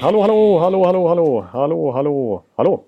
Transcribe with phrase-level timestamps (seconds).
[0.00, 2.84] Hallå, hallå, hallå, hallå, hallå, hallå, hallå, hallå.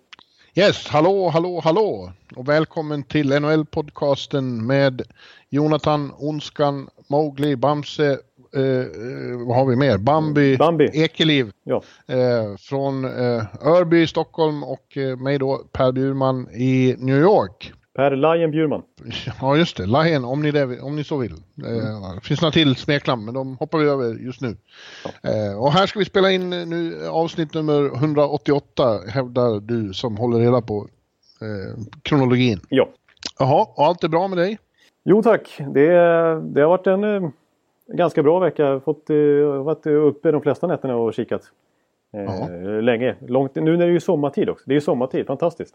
[0.55, 5.03] Yes, hallå, hallå, hallå och välkommen till NHL-podcasten med
[5.51, 8.07] Jonathan, Onskan, Mowgli, Bamse,
[8.55, 9.99] eh, eh, vad har vi mer?
[9.99, 10.91] Bambi, Bambi.
[10.93, 17.21] Ekeliv Ja, eh, från eh, Örby, Stockholm och eh, mig då Per Bjurman i New
[17.21, 17.73] York.
[17.97, 18.83] Per Lion Bjurman.
[19.41, 21.33] Ja just det, Lion om ni, det, om ni så vill.
[21.33, 24.57] Eh, finns några till smeknamn men de hoppar vi över just nu.
[25.23, 30.39] Eh, och här ska vi spela in nu avsnitt nummer 188 hävdar du som håller
[30.39, 30.89] reda på
[31.41, 32.61] eh, kronologin.
[32.69, 32.89] Ja.
[33.39, 34.59] Jaha, och allt är bra med dig?
[35.05, 35.91] Jo tack, det,
[36.41, 37.31] det har varit en eh,
[37.89, 38.63] ganska bra vecka.
[38.63, 41.43] Jag har fått, eh, varit uppe de flesta nätterna och kikat.
[42.15, 42.49] Eh, Ja.
[42.81, 43.17] Länge.
[43.29, 44.65] Långt, nu när det är ju sommartid också.
[44.67, 45.75] Det är ju sommartid, fantastiskt.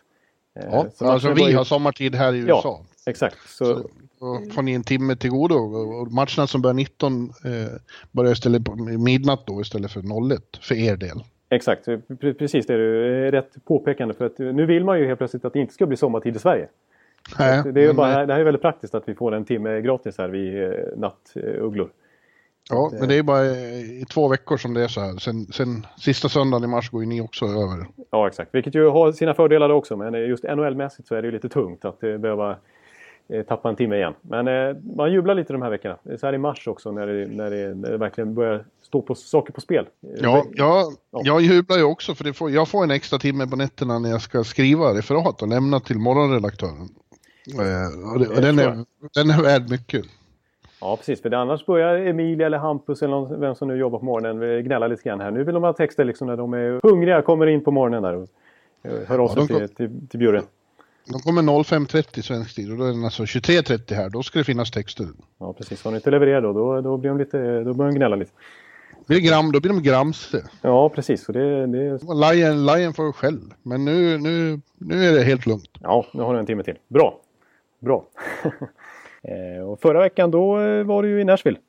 [0.60, 2.56] Eh, Ja, så alltså vi börjar- har sommartid här i Ja.
[2.58, 2.82] USA.
[3.06, 3.38] Exakt.
[3.50, 3.66] Så,
[4.20, 7.52] Så, får ni en timme till godo och matcherna som börjar 19 eh,
[8.12, 11.24] börjar istället på midnatt då istället för 01 för er del.
[11.50, 14.14] Exakt, Pre- precis det är du- rätt påpekande.
[14.14, 16.40] För att nu vill man ju helt plötsligt att det inte ska bli sommartid i
[16.40, 16.68] Sverige.
[17.40, 19.46] Nej, det, är ju bara, eh, det här är väldigt praktiskt att vi får en
[19.46, 21.90] timme gratis här vid eh, nattugglor.
[22.72, 25.18] Ja, men det är bara i två veckor som det är så här.
[25.18, 27.88] Sen, sen sista söndagen i mars går ju ni också över.
[28.12, 28.56] Ja, exakt.
[28.56, 29.98] Vilket ju har sina fördelar också.
[29.98, 32.56] Men eh, just NHL-mässigt så är det ju lite tungt att eh, behöva
[33.30, 34.14] eh, tappa en timme igen.
[34.22, 35.98] Men eh, man jublar lite de här veckorna.
[36.20, 39.16] Så här i mars också när det, när det, när det verkligen börjar stå på
[39.16, 39.86] saker på spel.
[40.04, 41.22] Eh, Ja, ja, Ja.
[41.24, 44.10] jag jublar ju också för det får, jag får en extra timme på nätterna när
[44.10, 46.90] jag ska skriva referat och lämna till morgonredaktören.
[47.60, 50.06] Eh, och den, är, den är värd mycket.
[50.82, 51.22] Ja, precis.
[51.22, 54.56] För det annars börjar Emilia eller Hampus eller någon, vem som nu jobbar på morgonen
[54.56, 55.32] eh, gnälla lite grann här.
[55.32, 58.16] Nu vill de ha texter liksom när de är hungriga, kommer in på morgonen där
[58.16, 58.28] och
[58.84, 60.42] eh, hör av Ja, sig de till, till, till Bjurre.
[61.06, 64.10] De kommer 05.30 svensk tid och då är den alltså 23.30 här.
[64.10, 65.08] Då ska det finnas texter.
[65.40, 65.84] Ja, precis.
[65.84, 68.32] Har ni inte levererat då, då, då, blir de lite, då börjar de gnälla lite.
[69.08, 70.44] Blir gram, då blir de gramse.
[70.62, 71.26] Ja, precis.
[71.26, 73.54] Så det, det, Lion, Lion får skäll.
[73.64, 75.70] Men nu, nu, nu är det helt lugnt.
[75.82, 76.78] Ja, nu har du en timme till.
[76.88, 77.20] Bra!
[77.80, 78.06] Bra!
[79.28, 81.60] Eh, och förra veckan då eh, var du ju i Nashville.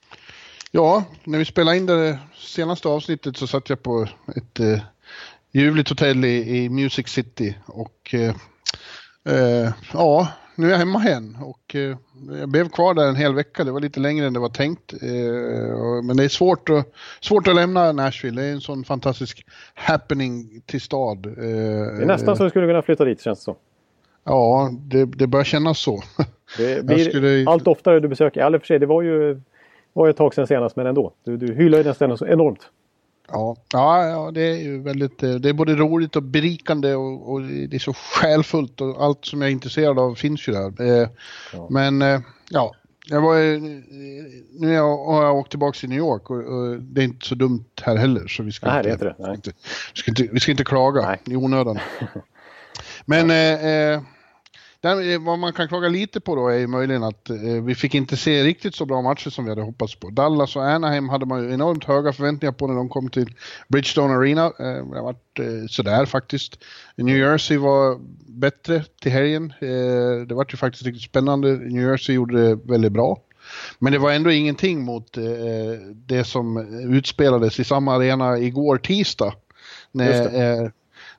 [0.70, 4.78] Ja, när vi spelade in det senaste avsnittet så satt jag på ett eh,
[5.52, 8.34] ljuvligt hotell i, i Music City och eh,
[9.34, 11.96] eh, ja, nu är jag hemma igen och eh,
[12.40, 13.64] jag blev kvar där en hel vecka.
[13.64, 14.92] Det var lite längre än det var tänkt.
[15.02, 16.86] Eh, och, men det är svårt att,
[17.20, 18.42] svårt att lämna Nashville.
[18.42, 21.26] Det är en sån fantastisk happening till stad.
[21.26, 23.56] Eh, Det är nästan så du skulle kunna flytta dit känns det som.
[24.24, 26.02] Ja, det, det börjar kännas så.
[26.56, 28.40] Det blir skulle- allt oftare du besöker.
[28.46, 29.40] Eller för sig, det var ju,
[29.92, 31.12] var ju ett tag sedan senast men ändå.
[31.24, 32.60] Du, du hyllar ju den ställen så enormt.
[33.28, 37.32] Ja, ja, ja, det är ju väldigt, eh, det är både roligt och berikande och,
[37.32, 40.82] och det är så själfullt och allt som jag är intresserad av finns ju där.
[41.02, 41.08] Eh,
[41.52, 41.66] Ja.
[41.70, 42.20] Men eh,
[42.50, 42.74] ja,
[43.08, 43.34] jag var,
[44.60, 47.26] nu är jag, har jag åkt tillbaka till New York och, och det är inte
[47.26, 48.26] så dumt här heller.
[48.26, 49.14] Så vi ska, Nej, inte, det är inte det.
[49.18, 49.34] Nej.
[49.34, 49.50] Inte,
[49.94, 51.18] vi ska, inte, vi ska inte klaga Nej.
[51.26, 51.78] i onödan.
[53.04, 54.02] Men eh,
[54.82, 57.74] där, eh, vad man kan klaga lite på då är ju möjligen att eh, vi
[57.74, 60.10] fick inte se riktigt så bra matcher som vi hade hoppats på.
[60.10, 63.34] Dallas och Anaheim hade man ju enormt höga förväntningar på när de kom till
[63.68, 64.44] Bridgestone Arena.
[64.44, 66.58] Eh, det har varit eh, sådär faktiskt.
[66.96, 69.52] New Jersey var bättre till helgen.
[69.60, 71.56] Eh, det var ju faktiskt riktigt spännande.
[71.56, 73.20] New Jersey gjorde det väldigt bra.
[73.78, 75.24] Men det var ändå ingenting mot eh,
[75.94, 76.56] det som
[76.96, 79.34] utspelades i samma arena igår tisdag.
[79.92, 80.68] När, eh,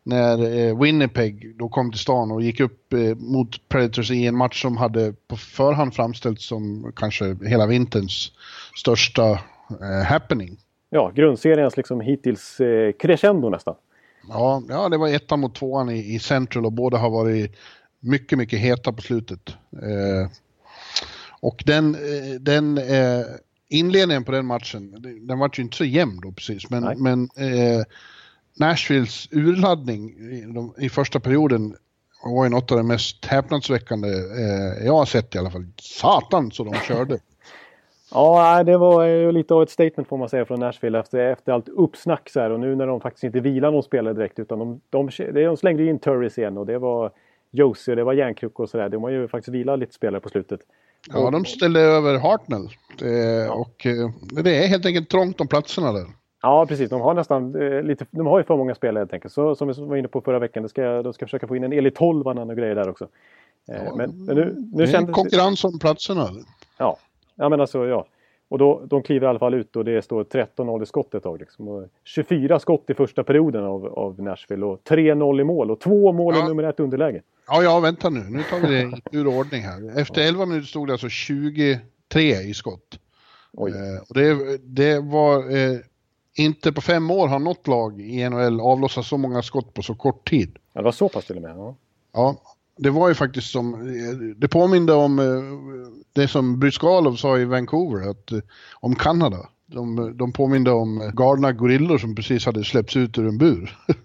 [0.03, 4.37] när eh, Winnipeg då kom till stan och gick upp eh, mot Predators i en
[4.37, 8.31] match som hade på förhand framställts som kanske hela vinterns
[8.79, 9.31] största
[9.81, 10.57] eh, happening.
[10.89, 12.57] Ja, grundseriens liksom hittills
[12.99, 13.75] crescendo nästan.
[14.29, 17.55] Ja, ja, det var ettan mot tvåan i, i Central och båda har varit
[17.99, 19.49] mycket, mycket heta på slutet.
[19.71, 20.31] Eh,
[21.39, 21.97] och den,
[22.39, 23.25] den eh,
[23.69, 24.95] inledningen på den matchen,
[25.27, 26.95] den var ju inte så jämn då precis, men, Nej.
[26.97, 27.83] men eh,
[28.59, 31.75] Nashvilles urladdning i, de, i första perioden
[32.25, 35.65] var ju något av det mest häpnadsväckande eh, jag har sett i alla fall.
[35.81, 37.19] Satan så de körde.
[38.15, 41.51] Ja, det var ju lite av ett statement får man säga från Nashville efter, efter
[41.51, 42.49] allt uppsnack så här.
[42.49, 45.85] Och nu när de faktiskt inte vilar någon spelare direkt utan de, de, de slängde
[45.85, 47.11] in Turris igen och det var
[47.51, 48.89] Josie och det var järnkrok och sådär.
[48.89, 50.59] De har ju faktiskt vilat lite spelare på slutet.
[51.13, 52.69] Ja, de ställde över Hartnell.
[52.99, 54.09] Det, och eh,
[54.43, 56.05] det är helt enkelt trångt om platserna där.
[56.43, 56.89] Ja, precis.
[56.89, 59.33] De har nästan eh, lite, de har ju för många spelare helt enkelt.
[59.33, 61.73] Så som vi var inne på förra veckan, ska, de ska försöka få in en
[61.73, 63.07] Eli Tolvanen och grejer där också.
[63.67, 66.29] Eh, ja, men, men, nu, nu det är konkurrens om platserna.
[66.77, 66.97] Ja,
[67.35, 68.05] ja men alltså ja.
[68.49, 71.23] Och då, de kliver i alla fall ut och det står 13-0 i skott ett
[71.23, 71.39] tag.
[71.39, 71.87] Liksom.
[72.03, 76.35] 24 skott i första perioden av, av Nashville och 3-0 i mål och två mål
[76.37, 76.45] ja.
[76.45, 77.21] i nummer ett underläge.
[77.47, 78.19] Ja, ja, vänta nu.
[78.19, 79.99] Nu tar vi det ur ordning här.
[79.99, 81.79] Efter 11 minuter stod det alltså 23
[82.21, 82.99] i skott.
[83.57, 85.77] Eh, och det, det var eh,
[86.35, 89.95] inte på fem år har något lag i NHL avlossat så många skott på så
[89.95, 90.57] kort tid.
[90.73, 91.51] Ja, det var så pass till och med?
[91.57, 91.75] Ja.
[92.13, 92.41] ja,
[92.77, 93.71] det var ju faktiskt som,
[94.37, 95.25] det påminde om eh,
[96.13, 98.39] det som Bryskalov sa i Vancouver, att, eh,
[98.73, 99.49] om Kanada.
[99.65, 103.77] De, de påminde om galna gorillor som precis hade släppts ut ur en bur.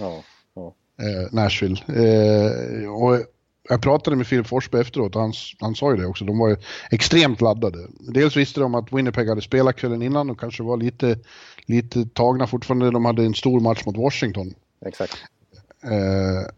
[0.00, 0.22] Ja,
[0.54, 0.74] ja.
[0.98, 1.76] Eh, Nashville.
[1.88, 3.18] Eh, och
[3.68, 6.24] jag pratade med Filip Forsberg efteråt och han, han sa ju det också.
[6.24, 6.56] De var
[6.90, 7.78] extremt laddade.
[8.00, 11.18] Dels visste de att Winnipeg hade spelat kvällen innan och kanske var lite,
[11.66, 12.90] lite tagna fortfarande.
[12.90, 14.54] De hade en stor match mot Washington.
[14.86, 15.16] Exakt.
[15.82, 16.50] Eh,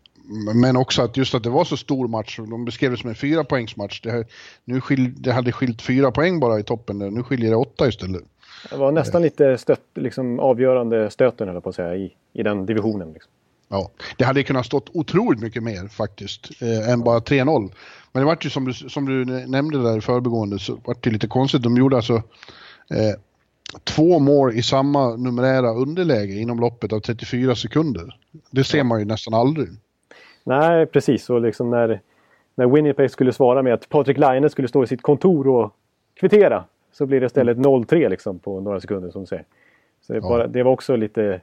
[0.55, 3.17] men också att just att det var så stor match, de beskrev det som en
[3.17, 4.01] fyra poängsmatch.
[4.01, 4.27] Det,
[4.65, 8.23] nu skil, det hade skilt fyra poäng bara i toppen, nu skiljer det åtta istället.
[8.71, 12.67] Det var nästan lite stött, liksom avgörande stöten eller på att säga, i, i den
[12.67, 13.13] divisionen.
[13.13, 13.33] Liksom.
[13.73, 17.73] Ja, det hade kunnat stått otroligt mycket mer faktiskt, eh, än bara 3-0.
[18.13, 21.11] Men det var ju som du, som du nämnde där i förbegående så var det
[21.11, 21.63] lite konstigt.
[21.63, 22.15] De gjorde alltså
[22.91, 23.15] eh,
[23.85, 28.17] två mål i samma numerära underläge inom loppet av 34 sekunder.
[28.51, 29.69] Det ser man ju nästan aldrig.
[30.45, 31.31] Nej, precis.
[31.31, 32.01] Och liksom när,
[32.55, 35.75] när Winnipeg skulle svara med att Patrik Laine skulle stå i sitt kontor och
[36.21, 38.11] kvittera så blir det istället 0-3 mm.
[38.11, 39.45] liksom på några sekunder som du säger.
[40.07, 40.29] Så det, ja.
[40.29, 41.41] bara, det var också lite,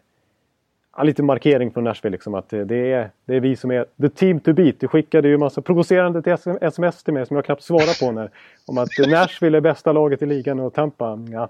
[1.06, 4.40] lite markering från Nashville liksom att det är, det är vi som är the team
[4.40, 4.80] to beat.
[4.80, 8.30] Du skickade ju massa provocerande till sms till mig som jag knappt svarade på när,
[8.66, 11.50] om att Nashville är bästa laget i ligan och Tampa, ja,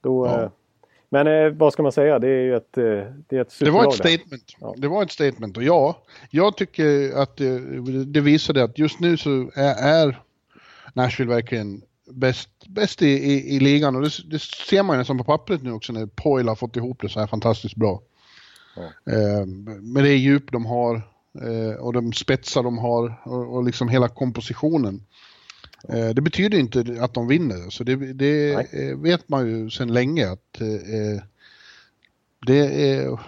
[0.00, 0.42] då, ja.
[0.42, 0.48] Eh,
[1.08, 2.18] men eh, vad ska man säga?
[2.18, 2.84] Det är ju ett, eh,
[3.28, 4.56] det är ett Det var ett statement.
[4.60, 4.74] Ja.
[4.76, 7.58] Det var ett statement och ja, jag tycker att det,
[8.04, 10.20] det visade att just nu så är, är
[10.92, 15.18] Nashville verkligen bäst, bäst i, i, i, ligan och det, det ser man ju nästan
[15.18, 18.00] på pappret nu också när Poyle har fått ihop det så här fantastiskt bra.
[18.76, 19.12] Ja.
[19.12, 19.46] Eh,
[19.80, 21.02] med det djup de har
[21.40, 25.02] eh, och de spetsar de har och, och liksom hela kompositionen.
[25.88, 29.92] Eh, det betyder inte att de vinner, så det, det eh, vet man ju sedan
[29.92, 31.22] länge att eh,
[32.46, 33.18] det, är,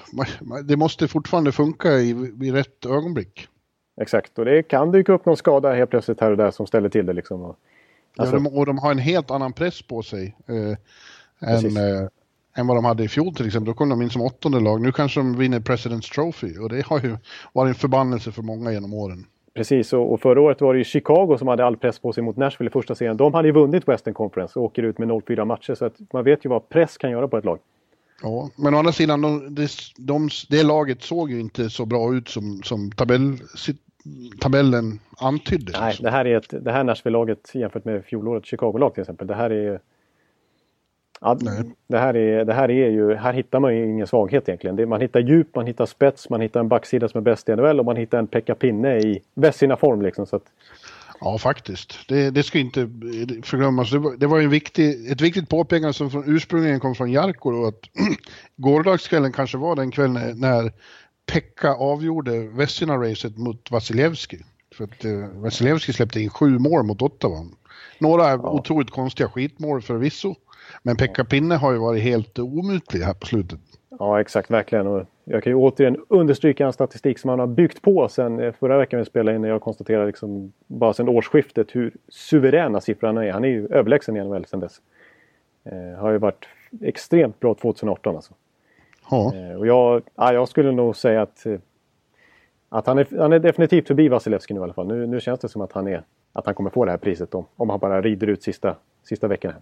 [0.63, 2.11] det måste fortfarande funka i,
[2.43, 3.49] i rätt ögonblick.
[4.01, 6.89] Exakt, och det kan dyka upp någon skada helt plötsligt här och där som ställer
[6.89, 7.13] till det.
[7.13, 7.45] Liksom.
[7.45, 7.57] Alltså...
[8.17, 10.77] Ja, de, och de har en helt annan press på sig eh,
[11.51, 12.09] än, eh,
[12.57, 13.67] än vad de hade i fjol till exempel.
[13.67, 14.81] Då kom de in som åttonde lag.
[14.81, 17.17] Nu kanske de vinner President's Trophy och det har ju
[17.53, 19.27] varit en förbannelse för många genom åren.
[19.55, 22.37] Precis, och, förra året var det ju Chicago som hade all press på sig mot
[22.37, 23.17] Nashville i första serien.
[23.17, 26.25] De hade ju vunnit Western Conference och åker ut med 0-4 matcher så att man
[26.25, 27.59] vet ju vad press kan göra på ett lag.
[28.23, 29.69] Ja, men å andra sidan, de, de,
[29.99, 33.39] de, det laget såg ju inte så bra ut som, som tabell,
[34.41, 35.73] tabellen antydde.
[35.81, 39.27] Nej, det här, är ett, det här Nashville-laget jämfört med fjolårets Chicago-lag till exempel.
[39.27, 39.81] Det här är
[41.25, 41.35] Ja,
[41.87, 44.89] det, här är, det här är ju, här hittar man ju ingen svaghet egentligen.
[44.89, 47.81] man hittar djup, man hittar spets, man hittar en backsida som är bäst i NHL
[47.81, 50.03] och man hittar en Pekka Pinne i bäst sina form.
[50.03, 50.43] Liksom, så att...
[51.21, 52.09] Ja, faktiskt.
[52.09, 52.81] Det, det ska inte
[53.43, 53.91] förglömmas.
[53.91, 57.51] Det var, det var en viktig, ett viktigt påpekande som från, ursprungligen kom från Jarko
[57.51, 57.81] då, att
[58.57, 60.73] gårdagskvällen kanske var den kvällen när, när
[61.33, 64.39] Pekka avgjorde Vessina-racet mot Vasilevski.
[64.75, 67.47] För att eh, Vasilevski släppte in sju mål mot Ottawa.
[67.99, 68.37] Några ja.
[68.37, 70.35] otroligt konstiga skitmål förvisso.
[70.87, 73.61] Men Pekka Pinne har ju varit helt omutlig här på slutet.
[73.99, 74.87] Ja exakt, verkligen.
[74.87, 78.53] Och jag kan ju återigen understryka en statistik som han har byggt på sen eh,
[78.53, 79.43] förra veckan vi spelade in.
[79.43, 83.33] När jag konstaterade liksom, bara sen årsskiftet hur suveräna siffrorna är.
[83.33, 84.81] Han är ju överlägsen i NHL sen dess.
[85.65, 86.45] Eh, har ju varit
[86.81, 88.33] extremt bra 2018 alltså.
[89.11, 89.35] Ja.
[89.35, 91.59] Eh, och jag, ja, jag skulle nog säga att, eh,
[92.69, 94.87] att han, är, han är definitivt förbi Vasilevski nu i alla fall.
[94.87, 97.35] Nu, nu känns det som att han, är, att han kommer få det här priset
[97.35, 99.55] om, om han bara rider ut sista, sista veckorna.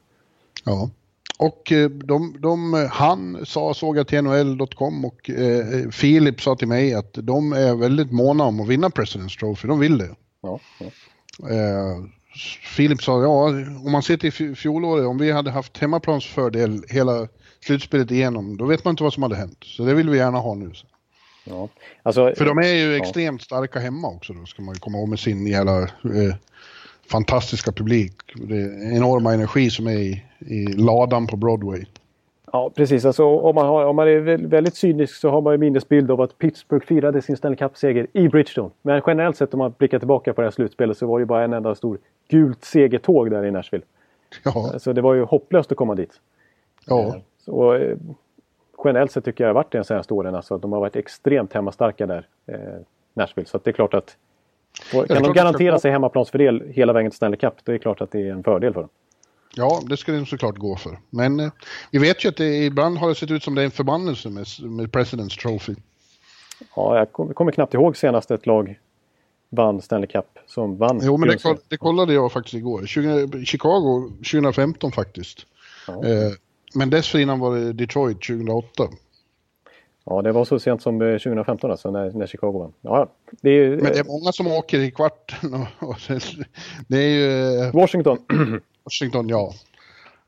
[0.64, 0.91] Ja.
[1.39, 6.69] Och eh, de, de, han sa, såg jag till NHL.com och eh, Filip sa till
[6.69, 10.11] mig att de är väldigt måna om att vinna President's Trophy, de vill det.
[10.43, 10.87] Ja, ja.
[11.49, 12.05] Eh,
[12.77, 13.45] Filip sa, ja,
[13.85, 17.29] om man ser till fjolåret, om vi hade haft hemmaplansfördel hela
[17.61, 19.59] slutspelet igenom, då vet man inte vad som hade hänt.
[19.65, 20.73] Så det vill vi gärna ha nu.
[21.45, 21.69] Ja.
[22.03, 22.97] Alltså, För de är ju ja.
[22.97, 26.35] extremt starka hemma också då, ska man ju komma ihåg med sin jävla eh,
[27.11, 28.12] fantastiska publik.
[28.35, 31.85] Det är enorma energi som är i, i ladan på Broadway.
[32.52, 33.04] Ja, precis.
[33.04, 36.21] Alltså, om, man har, om man är väldigt cynisk så har man en minnesbild av
[36.21, 38.71] att Pittsburgh firade sin Stanley Cup-seger i Bridgestone.
[38.82, 41.44] Men generellt sett om man blickar tillbaka på det här slutspelet så var det bara
[41.44, 43.85] en enda stor gult segertåg där i Nashville.
[44.44, 44.78] Ja.
[44.78, 46.21] Så det var ju hopplöst att komma dit.
[46.87, 47.00] Ja.
[47.00, 47.97] Eh, så, eh,
[48.85, 50.35] generellt sett tycker jag det har varit det de senaste åren.
[50.35, 52.56] Alltså, de har varit extremt hemmastarka där, eh,
[53.14, 53.47] Nashville.
[53.47, 54.16] Så det är klart att
[54.95, 58.00] och kan de garantera sig hemmaplansfördel hela vägen till Stanley Cup, då är det klart
[58.00, 58.91] att det är en fördel för dem.
[59.55, 60.99] Ja, det ska de såklart gå för.
[61.11, 61.50] Men eh,
[61.91, 64.29] vi vet ju att det ibland har det sett ut som det är en förbannelse
[64.29, 65.75] med, med President's Trophy.
[66.76, 68.79] Ja, jag kommer, kommer knappt ihåg senast ett lag
[69.49, 71.00] vann Stanley Cup som vann.
[71.02, 72.87] Jo, men det, det kollade jag faktiskt igår.
[72.87, 75.47] 20, Chicago 2015 faktiskt.
[75.87, 76.05] Ja.
[76.05, 76.33] Eh,
[76.75, 78.88] men dessförinnan var det Detroit 2008.
[80.04, 82.73] Ja, det var så sent som 2015 eh, alltså, när, när Chicago vann.
[82.80, 85.66] Ja, det är, Men det är många som åker i kvarten.
[85.78, 85.97] Och,
[86.88, 87.59] det är ju...
[87.61, 88.18] Eh, Washington.
[88.85, 89.52] Washington, ja.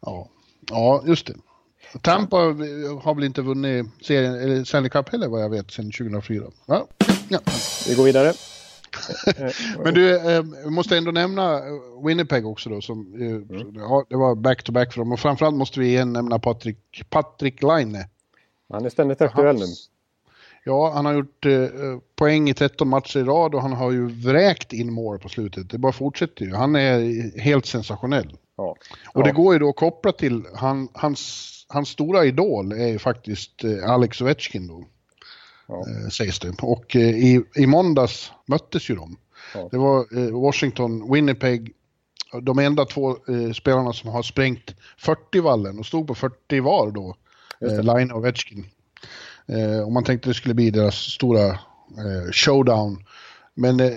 [0.00, 0.28] ja.
[0.70, 1.34] Ja, just det.
[2.02, 6.44] Tampa har väl inte vunnit serien, eller Stanley Cup heller vad jag vet sedan 2004.
[6.66, 6.86] Ja.
[7.28, 7.38] ja.
[7.88, 8.32] Vi går vidare.
[9.84, 11.60] Men du, eh, måste ändå nämna
[12.04, 12.80] Winnipeg också då.
[12.80, 13.74] Som, eh, mm.
[13.74, 15.12] ja, det var back-to-back -back för dem.
[15.12, 16.78] Och framförallt måste vi igen nämna Patrik,
[17.10, 18.04] Patrik Laine.
[18.74, 19.66] Han är ständigt aktuell nu.
[20.64, 21.68] Ja, han har gjort eh,
[22.16, 25.70] poäng i 13 matcher i rad och han har ju vräkt in mål på slutet.
[25.70, 26.54] Det bara fortsätter ju.
[26.54, 28.36] Han är helt sensationell.
[28.56, 28.76] Ja.
[29.08, 29.22] Och ja.
[29.22, 33.64] det går ju då att koppla till han, hans, hans stora idol är ju faktiskt
[33.64, 34.84] eh, Alex Ovechkin då.
[35.66, 35.74] Ja.
[35.74, 36.54] Eh, sägs det.
[36.62, 39.16] Och eh, i, i måndags möttes ju de.
[39.70, 41.72] Det var eh, Washington, Winnipeg,
[42.42, 47.16] de enda två eh, spelarna som har sprängt 40-vallen och stod på 40 var då.
[47.70, 48.66] Eh, Line och Ovechkin.
[49.46, 53.04] Eh, och man tänkte det skulle bli deras stora eh, showdown.
[53.54, 53.92] Men eh,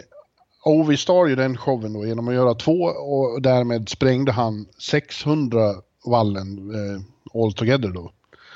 [0.65, 5.75] Ovi star ju den showen då genom att göra två och därmed sprängde han 600
[6.05, 7.01] vallen eh,
[7.41, 8.11] all together då.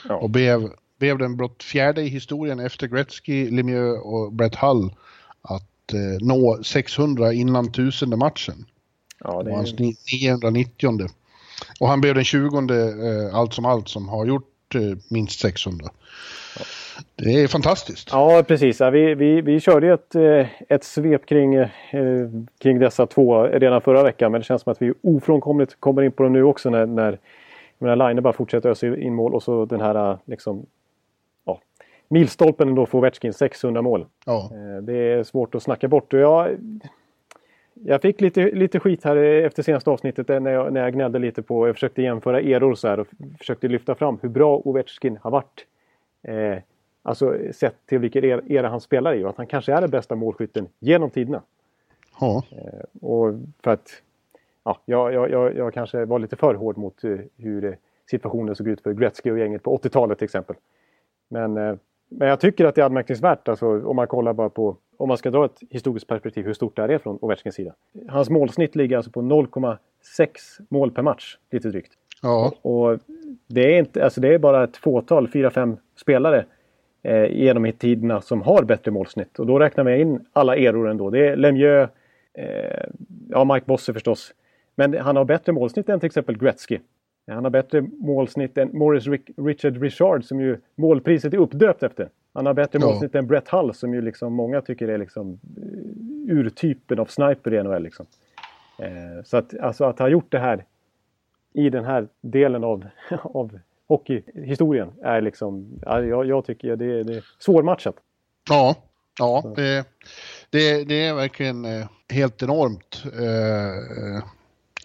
[0.10, 0.16] Ja.
[0.16, 4.96] Och blev, blev den blott fjärde i historien efter Gretzky, Lemieux och Brett Hull
[5.42, 8.66] att eh, nå 600 innan tusende matchen.
[9.20, 9.56] Ja, det är...
[9.56, 11.08] Hans 990.
[11.80, 14.51] Och han blev den 20 eh, allt som allt som har gjort
[15.10, 15.88] minst 600.
[17.16, 18.10] Det är fantastiskt.
[18.12, 18.82] Ja, precis.
[18.82, 21.70] Vi, vi, vi körde ett, eh, ett svep kring, eh,
[22.58, 24.32] kring dessa två redan förra veckan.
[24.32, 27.20] Men det känns som att vi ofrånkomligt kommer in på dem nu också när, när
[27.82, 30.66] menar, Line bara fortsätter ösa in mål och så den här liksom,
[31.46, 31.60] ja,
[32.08, 34.06] milstolpen då för Ovechkin, 600 mål.
[34.26, 34.50] Ja.
[34.54, 36.14] Eh, det är svårt att snacka bort.
[36.14, 36.58] Och jag,
[37.84, 41.42] jag fick lite, lite skit här efter senaste avsnittet när jag, när jag gnällde lite
[41.42, 43.08] på, jag försökte jämföra eror så här och
[43.38, 45.66] försökte lyfta fram hur bra Ovechkin har varit.
[46.24, 46.58] Eh,
[47.04, 50.16] Alltså sett till vilken era han spelar i och att han kanske är den bästa
[50.16, 51.42] målskytten genom tiderna.
[52.20, 52.44] Ja.
[52.52, 53.34] Eh, och
[53.64, 53.90] för att
[54.64, 57.78] ja, jag, jag, jag, kanske var lite för hård mot eh, hur
[58.10, 60.56] situationen såg ut för Gretzky och gänget på 80-talet till exempel.
[61.28, 61.76] Men, eh,
[62.10, 65.18] men jag tycker att det är anmärkningsvärt alltså, om man kollar bara på, om man
[65.18, 67.74] ska dra ett historiskt perspektiv, hur stort det här är från Ovechkins sida.
[68.08, 70.28] Hans målsnitt ligger alltså på 0,6
[70.70, 71.92] mål per match, lite drygt.
[72.22, 72.54] Ja.
[72.62, 73.00] Och,
[73.48, 76.46] det, är inte, alltså det är bara ett fåtal, 4-5 spelare
[77.04, 79.40] eh, genom tiderna som har bättre målsnitt.
[79.40, 81.10] Och då räknar vi in alla eror ändå.
[81.10, 81.92] Det är Lemieux,
[82.34, 82.86] eh,
[83.30, 84.34] ja Mike Bosse förstås.
[84.76, 86.80] Men han har bättre målsnitt än till exempel Gretzky.
[87.28, 92.10] Han har bättre målsnitt än Morris Rick, Richard Richard som ju målpriset är uppdöpt efter.
[92.34, 92.86] Han har bättre ja.
[92.86, 97.54] målsnitt än Brett Hull som ju liksom många tycker är liksom eh, urtypen av sniper
[97.54, 97.84] i NHL.
[97.84, 98.06] Liksom.
[98.78, 100.66] Eh, så att, alltså att ha gjort det här
[101.54, 102.86] i den här delen av,
[103.24, 107.96] av hockeyhistorien är liksom, jag, jag tycker det, det är svårmatchat.
[108.50, 108.76] Ja,
[109.20, 109.86] ja det,
[110.50, 113.04] det, det är verkligen eh, helt enormt.
[113.06, 114.24] Eh,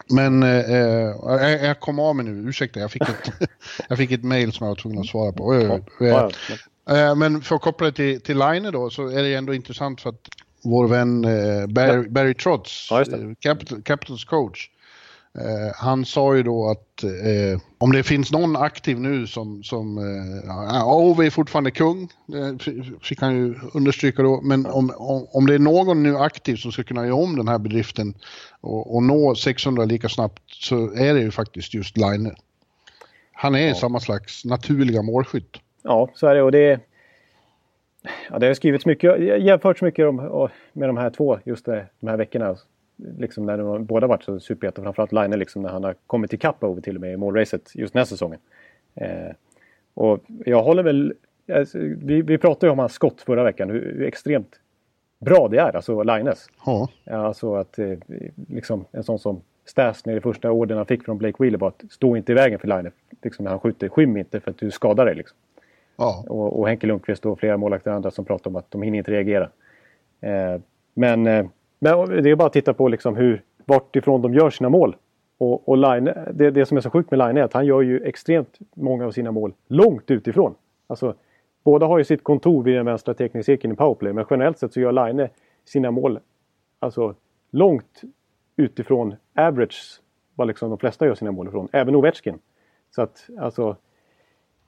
[0.08, 3.50] men jag, jag kom av mig nu, ursäkta, jag fick ett,
[3.88, 5.54] jag fick ett mail som jag var tvungen att svara på.
[6.86, 10.00] Ja, men för att koppla det till, till Line då så är det ändå intressant
[10.00, 10.28] för att
[10.64, 11.22] vår vän
[11.74, 13.04] Barry, Barry Trotz, ja,
[13.40, 14.68] Capital, Capitals coach,
[15.38, 19.98] Eh, han sa ju då att eh, om det finns någon aktiv nu som, som
[19.98, 22.58] eh, Ove är fortfarande kung, det
[23.02, 26.72] fick han ju understryka då, men om, om, om det är någon nu aktiv som
[26.72, 28.14] ska kunna göra om den här bedriften
[28.60, 32.34] och, och nå 600 lika snabbt så är det ju faktiskt just Line.
[33.32, 33.74] Han är ja.
[33.74, 35.56] samma slags naturliga målskytt.
[35.86, 36.80] Ja, så är det och det
[38.30, 42.08] Ja, det har skrivits mycket, jämförts mycket om, med de här två just det, de
[42.08, 42.56] här veckorna
[43.18, 46.38] liksom när de båda varit så superheta, framförallt Line liksom när han har kommit till
[46.38, 48.38] kapp över till och med i målracet just den här säsongen.
[48.94, 49.32] Eh,
[49.94, 51.14] och jag håller väl,
[51.52, 54.60] alltså, vi, vi pratade ju om hans skott förra veckan, hur, hur extremt
[55.18, 56.48] bra det är, alltså Lines.
[56.66, 56.88] Ja.
[57.04, 57.98] Alltså att eh,
[58.48, 61.84] liksom en sån som Stasny, det första orden han fick från Blake Wheeler var att
[61.90, 62.90] stå inte i vägen för Line.
[63.22, 65.14] Liksom när han skjuter, skym inte för att du skadar dig.
[65.14, 65.36] Liksom.
[65.96, 66.24] Ja.
[66.28, 69.10] Och, och Henke Lundqvist och flera målvakter andra som pratar om att de hinner inte
[69.10, 69.50] reagera.
[70.20, 70.60] Eh,
[70.94, 71.46] men, eh,
[71.78, 74.96] men det är bara att titta på liksom hur, vart ifrån de gör sina mål.
[75.38, 77.82] Och, och Line, det, det som är så sjukt med Line är att han gör
[77.82, 80.54] ju extremt många av sina mål långt utifrån.
[80.86, 81.14] Alltså,
[81.64, 84.80] båda har ju sitt kontor vid den vänstra teknikcirkeln i powerplay men generellt sett så
[84.80, 85.28] gör Line
[85.64, 86.18] sina mål
[86.78, 87.14] alltså,
[87.50, 88.02] långt
[88.56, 90.00] utifrån average
[90.34, 91.68] vad liksom de flesta gör sina mål ifrån.
[91.72, 92.38] Även Ovechkin.
[92.90, 93.76] Så att alltså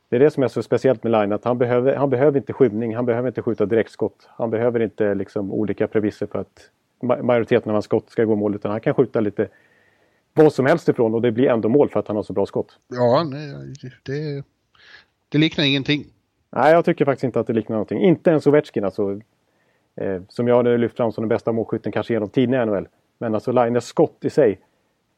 [0.08, 2.52] det är det som är så speciellt med Line, att han behöver, han behöver inte
[2.52, 4.28] skymning, han behöver inte skjuta direktskott.
[4.28, 6.70] Han behöver inte liksom olika premisser för att
[7.22, 9.48] majoriteten av hans skott ska gå mål, utan han kan skjuta lite
[10.34, 12.46] vad som helst ifrån och det blir ändå mål för att han har så bra
[12.46, 12.78] skott.
[12.88, 13.74] Ja, nej,
[14.04, 14.44] det,
[15.28, 16.04] det liknar ingenting.
[16.50, 18.00] Nej, jag tycker faktiskt inte att det liknar någonting.
[18.00, 19.20] Inte ens Ovechkin alltså.
[19.96, 22.88] Eh, som jag hade lyft fram som den bästa målskytten kanske genom i NHL.
[23.18, 24.60] Men alltså Lines skott i sig.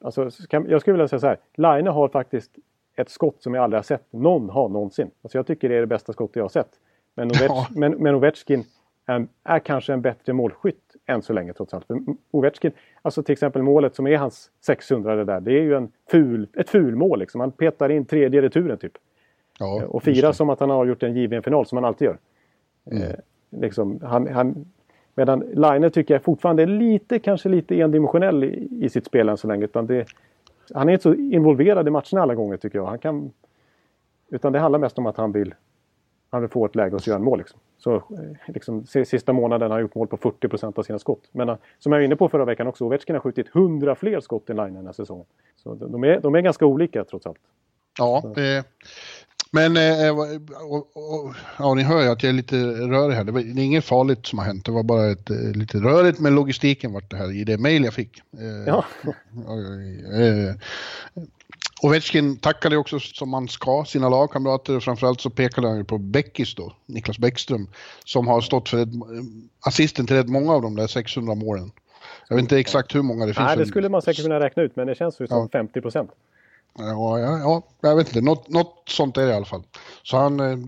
[0.05, 1.39] Alltså, jag skulle vilja säga så här.
[1.55, 2.51] Line har faktiskt
[3.01, 5.11] ett skott som jag aldrig har sett någon ha någonsin.
[5.23, 6.71] Alltså jag tycker det är det bästa skottet jag har sett.
[7.15, 7.67] Men, Ovech, ja.
[7.71, 8.65] men, men Ovechkin
[9.07, 11.87] är, är, kanske en bättre målskytt än så länge trots allt.
[11.87, 15.41] För Ovechkin, alltså till exempel målet som är hans 600 det där.
[15.41, 17.41] Det är ju en ful, ett fulmål liksom.
[17.41, 18.93] Han petar in tredje returen typ.
[19.59, 22.19] Ja, och firar som att han har gjort en given final som han alltid gör.
[22.91, 23.03] Mm.
[23.03, 23.15] Eh,
[23.51, 24.67] liksom, han, han,
[25.15, 29.37] medan Line tycker jag fortfarande är lite, kanske lite endimensionell i, i sitt spel än
[29.37, 29.65] så länge.
[29.65, 30.07] Utan det,
[30.75, 32.87] han är inte så involverad i matcherna alla gånger tycker jag.
[32.87, 33.33] Han kan,
[34.31, 35.55] utan det handlar mest om att han vill,
[36.31, 37.39] han vill få ett läge och göra en mål.
[37.39, 37.61] Liksom.
[37.79, 38.03] Så eh,
[38.47, 41.29] liksom, sista månaden har han gjort mål på 40 procent av sina skott.
[41.33, 44.21] Men eh, som jag var inne på förra veckan också, Ovechkin har skjutit 100 fler
[44.21, 45.27] skott i line den här säsongen.
[45.57, 47.41] Så de är, de är ganska olika trots allt.
[47.99, 48.65] Ja, det,
[49.51, 50.19] men eh, eh,
[50.63, 53.25] och, och, ja, ni hör ju att jag är lite rörig här.
[53.25, 54.65] Det, var, det är inget farligt som har hänt.
[54.65, 57.85] Det var bara ett, eh, lite rörigt med logistiken vart det här i det mejl
[57.85, 58.23] jag fick.
[58.67, 58.85] Ja.
[60.13, 60.55] Eh,
[61.83, 64.81] Ovechkin tackade också som man ska sina lagkamrater.
[64.81, 67.69] Framförallt så pekade han ju på Bäckis då, Niklas Bäckström,
[68.05, 68.89] som har stått för ett,
[69.67, 71.73] assisten till rätt många av de där 600 målen.
[72.29, 73.47] Jag vet inte exakt hur många det finns.
[73.47, 75.49] Nej, det skulle man säkert kunna räkna ut, men det känns ju som ja.
[75.53, 76.11] 50 procent.
[76.79, 78.21] Ja, ja, ja, jag vet inte.
[78.21, 79.63] Något, något sånt är det i alla fall.
[80.03, 80.59] Så han eh,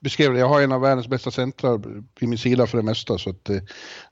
[0.00, 0.38] beskrev det.
[0.38, 1.78] Jag har en av världens bästa centrar
[2.20, 3.62] vid min sida för det mesta så att det,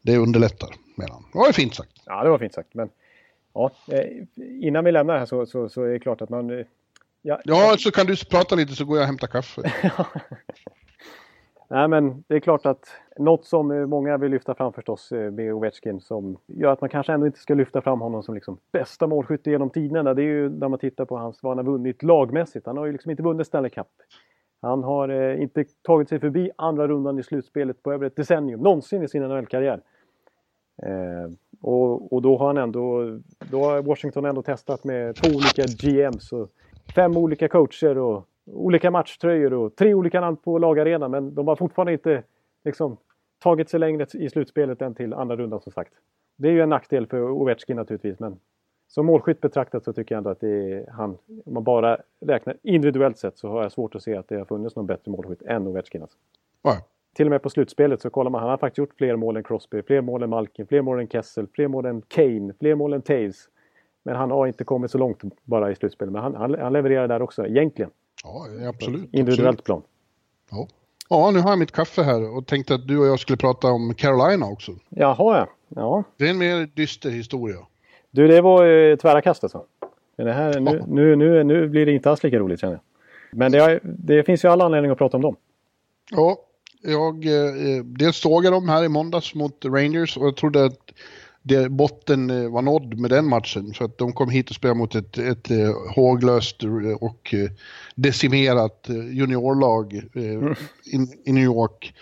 [0.02, 0.74] det underlättar.
[0.96, 1.24] Menar han.
[1.32, 1.92] Det var fint sagt.
[2.04, 2.74] Ja, det var fint sagt.
[2.74, 2.90] Men
[3.54, 4.04] ja, eh,
[4.60, 6.50] innan vi lämnar här så, så, så är det klart att man...
[6.50, 6.66] Eh,
[7.22, 9.62] ja, ja, så kan du prata lite så går jag och hämtar kaffe.
[11.70, 12.86] Nej, men det är klart att
[13.18, 16.90] något som eh, många vill lyfta fram förstås eh, med Ovechkin som gör att man
[16.90, 20.14] kanske ändå inte ska lyfta fram honom som liksom bästa målskytt genom tiderna.
[20.14, 22.66] Det är ju när man tittar på hans, vad han har vunnit lagmässigt.
[22.66, 23.86] Han har ju liksom inte vunnit Stanley Cup.
[24.60, 28.60] Han har eh, inte tagit sig förbi andra rundan i slutspelet på över ett decennium,
[28.60, 29.80] någonsin i sin NHL-karriär.
[30.82, 33.18] Eh, och, och, då har han ändå,
[33.50, 36.48] då har Washington ändå testat med två olika GMs och
[36.94, 41.56] fem olika coacher och olika matchtröjor och tre olika namn på lagarenan men de har
[41.56, 42.22] fortfarande inte
[42.64, 42.96] liksom,
[43.38, 45.92] tagit sig längre i slutspelet än till andra rundan som sagt.
[46.36, 48.40] Det är ju en nackdel för Ovechkin naturligtvis men
[48.88, 51.18] som målskytt betraktat så tycker jag ändå att det är han.
[51.44, 54.44] Om man bara räknar individuellt sett så har jag svårt att se att det har
[54.44, 56.02] funnits någon bättre målskytt än Ovechkin.
[56.02, 56.18] Alltså.
[56.62, 56.76] Ja.
[57.14, 59.42] Till och med på slutspelet så kollar man, han har faktiskt gjort fler mål än
[59.42, 62.92] Crosby, fler mål än Malkin, fler mål än Kessel, fler mål än Kane, fler mål
[62.92, 63.48] än Taves.
[64.02, 66.12] Men han har inte kommit så långt bara i slutspelet.
[66.12, 67.90] Men han, han, han levererar där också, egentligen.
[68.24, 69.08] Ja, absolut.
[69.12, 69.82] Individuellt plan.
[70.50, 70.68] Ja.
[71.08, 73.68] ja, nu har jag mitt kaffe här och tänkte att du och jag skulle prata
[73.68, 74.72] om Carolina också.
[74.88, 75.48] Jaha, ja.
[75.68, 76.04] ja.
[76.16, 77.56] Det är en mer dyster historia.
[78.10, 79.64] Du, det var eh, tvära kast alltså.
[80.16, 80.84] Det här, nu, ja.
[80.88, 82.82] nu, nu, nu blir det inte alls lika roligt känner jag.
[83.38, 85.36] Men det, det finns ju alla anledningar att prata om dem.
[86.10, 86.36] Ja,
[86.82, 90.92] jag eh, dels såg jag dem här i måndags mot Rangers och jag trodde att
[91.42, 93.74] det, botten eh, var nådd med den matchen.
[93.74, 96.64] Så att de kom hit och spelade mot ett, ett, ett eh, håglöst
[97.00, 97.50] och eh,
[97.94, 100.02] decimerat juniorlag
[101.24, 101.94] i New York.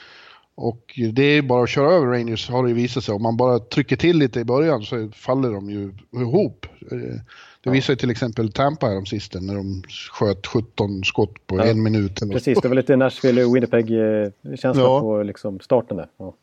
[0.55, 3.15] Och det är bara att köra över Rangers har det visat sig.
[3.15, 6.67] Om man bara trycker till lite i början så faller de ju ihop.
[7.67, 11.59] Det visar ju till exempel Tampa här om sisten när de sköt 17 skott på
[11.59, 11.65] ja.
[11.65, 12.21] en minut.
[12.33, 15.01] Precis, det var lite Nashville-Winnipeg-känsla ja.
[15.01, 16.09] på liksom starten där.
[16.17, 16.35] Ja.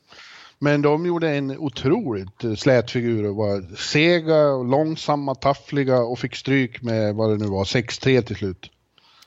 [0.63, 6.19] Men de gjorde en otroligt eh, slät figur och var sega, och långsamma, taffliga och
[6.19, 8.71] fick stryk med vad det nu var, 6-3 till slut.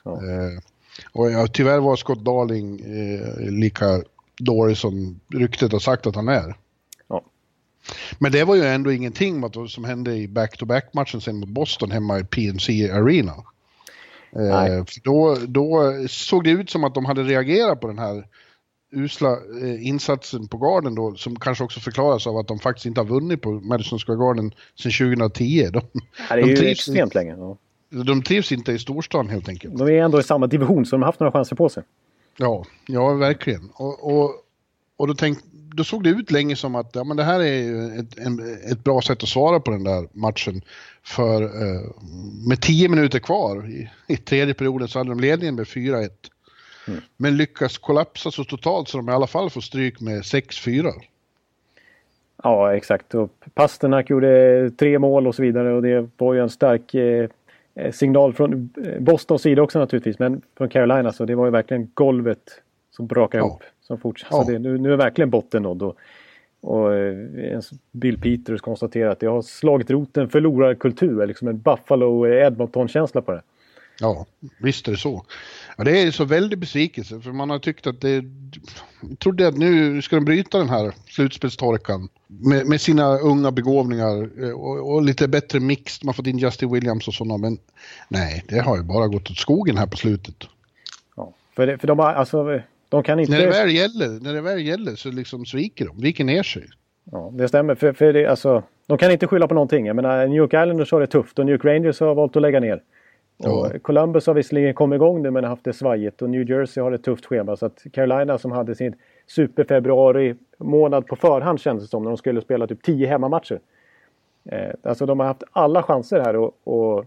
[0.03, 0.11] Ja.
[0.11, 0.59] Eh,
[1.11, 4.01] och ja, tyvärr var Scott Darling eh, lika
[4.39, 6.55] dålig som ryktet har sagt att han är.
[7.07, 7.23] Ja.
[8.19, 12.19] Men det var ju ändå ingenting mot som hände i back-to-back-matchen sen mot Boston hemma
[12.19, 13.35] i PNC Arena.
[14.35, 18.25] Eh, då, då såg det ut som att de hade reagerat på den här
[18.97, 19.31] usla
[19.61, 23.05] eh, insatsen på garden då, som kanske också förklaras av att de faktiskt inte har
[23.05, 25.69] vunnit på Madison Square Garden sedan 2010.
[25.73, 25.81] De,
[26.29, 27.35] ja, det är ju extremt länge.
[27.37, 27.57] Ja.
[27.89, 29.77] De trivs inte i storstan helt enkelt.
[29.77, 31.83] De är ändå i samma division så de har haft några chanser på sig.
[32.37, 33.69] Ja, ja verkligen.
[33.73, 34.31] Och, och,
[34.97, 37.99] och då, tänk, då såg det ut länge som att ja, men det här är
[37.99, 40.61] ett, en, ett bra sätt att svara på den där matchen.
[41.03, 41.81] För eh,
[42.47, 46.09] med tio minuter kvar i, i tredje perioden så hade de ledningen med 4-1.
[46.87, 46.99] Mm.
[47.17, 50.91] Men lyckas kollapsa så totalt så de i alla fall får stryk med 6-4.
[52.43, 53.15] Ja, exakt.
[53.15, 57.29] Och Pasternak gjorde tre mål och så vidare och det var ju en stark eh,
[57.91, 61.91] signal från eh, Bostons sida också naturligtvis, men från Carolina så det var ju verkligen
[61.93, 63.47] golvet som brakade ja.
[63.47, 63.63] ihop.
[63.81, 64.35] Som fortsatte.
[64.35, 64.43] Ja.
[64.47, 65.83] Det, nu, nu är verkligen botten nådd.
[65.83, 65.97] Och,
[66.61, 73.21] och eh, Bill Peters konstaterar att det har slagit roten förlorarkultur, liksom en Buffalo Edmonton-känsla
[73.21, 73.41] på det.
[73.99, 74.25] Ja,
[74.57, 75.25] visst är det så.
[75.77, 78.23] Ja, det är så väldigt besvikelse för man har tyckt att det...
[79.19, 84.51] Trodde att nu ska de bryta den här slutspelstorkan med, med sina unga begåvningar eh,
[84.51, 86.03] och, och, lite bättre mix.
[86.03, 87.57] Man har fått in Justin Williams och sådana men
[88.09, 90.35] nej, det har ju bara gått åt skogen här på slutet.
[91.15, 92.61] Ja, för, det, för de har alltså...
[92.89, 93.31] De kan inte...
[93.31, 96.63] När det väl gäller, när det väl gäller så liksom sviker de, viker ner sig.
[97.11, 97.75] Ja, det stämmer.
[97.75, 99.85] För, för det, alltså, de kan inte skylla på någonting.
[99.85, 102.41] Jag menar, New York Islanders har det tufft och New York Rangers har valt att
[102.41, 102.81] lägga ner.
[103.37, 103.71] Ja.
[103.81, 106.91] Columbus har visserligen kommit igång nu men har haft det svajigt och New Jersey har
[106.91, 107.55] ett tufft schema.
[107.55, 108.95] Så att Carolina som hade sin
[109.27, 113.59] superfebruari månad på förhand kändes det som när de skulle spela typ 10 hemmamatcher.
[114.45, 117.05] Eh, alltså de har haft alla chanser här att, att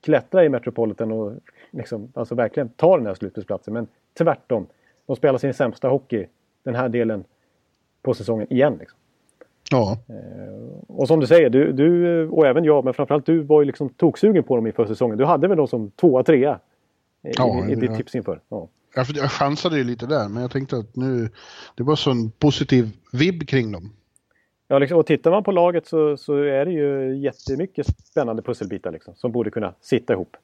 [0.00, 1.32] klättra i Metropolitan och
[1.70, 3.74] liksom, alltså verkligen ta den här slutspelsplatsen.
[3.74, 3.86] Men
[4.18, 4.66] tvärtom.
[5.06, 6.26] De spelar sin sämsta hockey
[6.62, 7.24] den här delen
[8.02, 8.76] på säsongen igen.
[8.80, 8.99] Liksom.
[9.70, 9.98] Ja.
[10.08, 13.66] Eh, och som du säger, du, du och även jag, men framförallt du var ju
[13.66, 15.18] liksom toksugen på dem inför säsongen.
[15.18, 16.58] Du hade väl dem som tvåa, trea
[17.22, 18.40] i, ja, i, i ditt tips inför?
[18.48, 18.68] Ja.
[18.94, 21.28] Jag, jag chansade ju lite där, men jag tänkte att nu...
[21.74, 23.92] Det var sån positiv vibb kring dem.
[24.68, 28.90] Ja, liksom, och tittar man på laget så, så är det ju jättemycket spännande pusselbitar
[28.90, 30.36] liksom, som borde kunna sitta ihop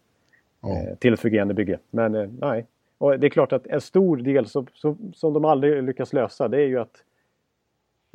[0.60, 0.68] ja.
[0.68, 1.78] eh, till ett fungerande bygge.
[1.90, 2.66] Men eh, nej.
[2.98, 6.48] Och det är klart att en stor del så, så, som de aldrig lyckas lösa
[6.48, 7.02] det är ju att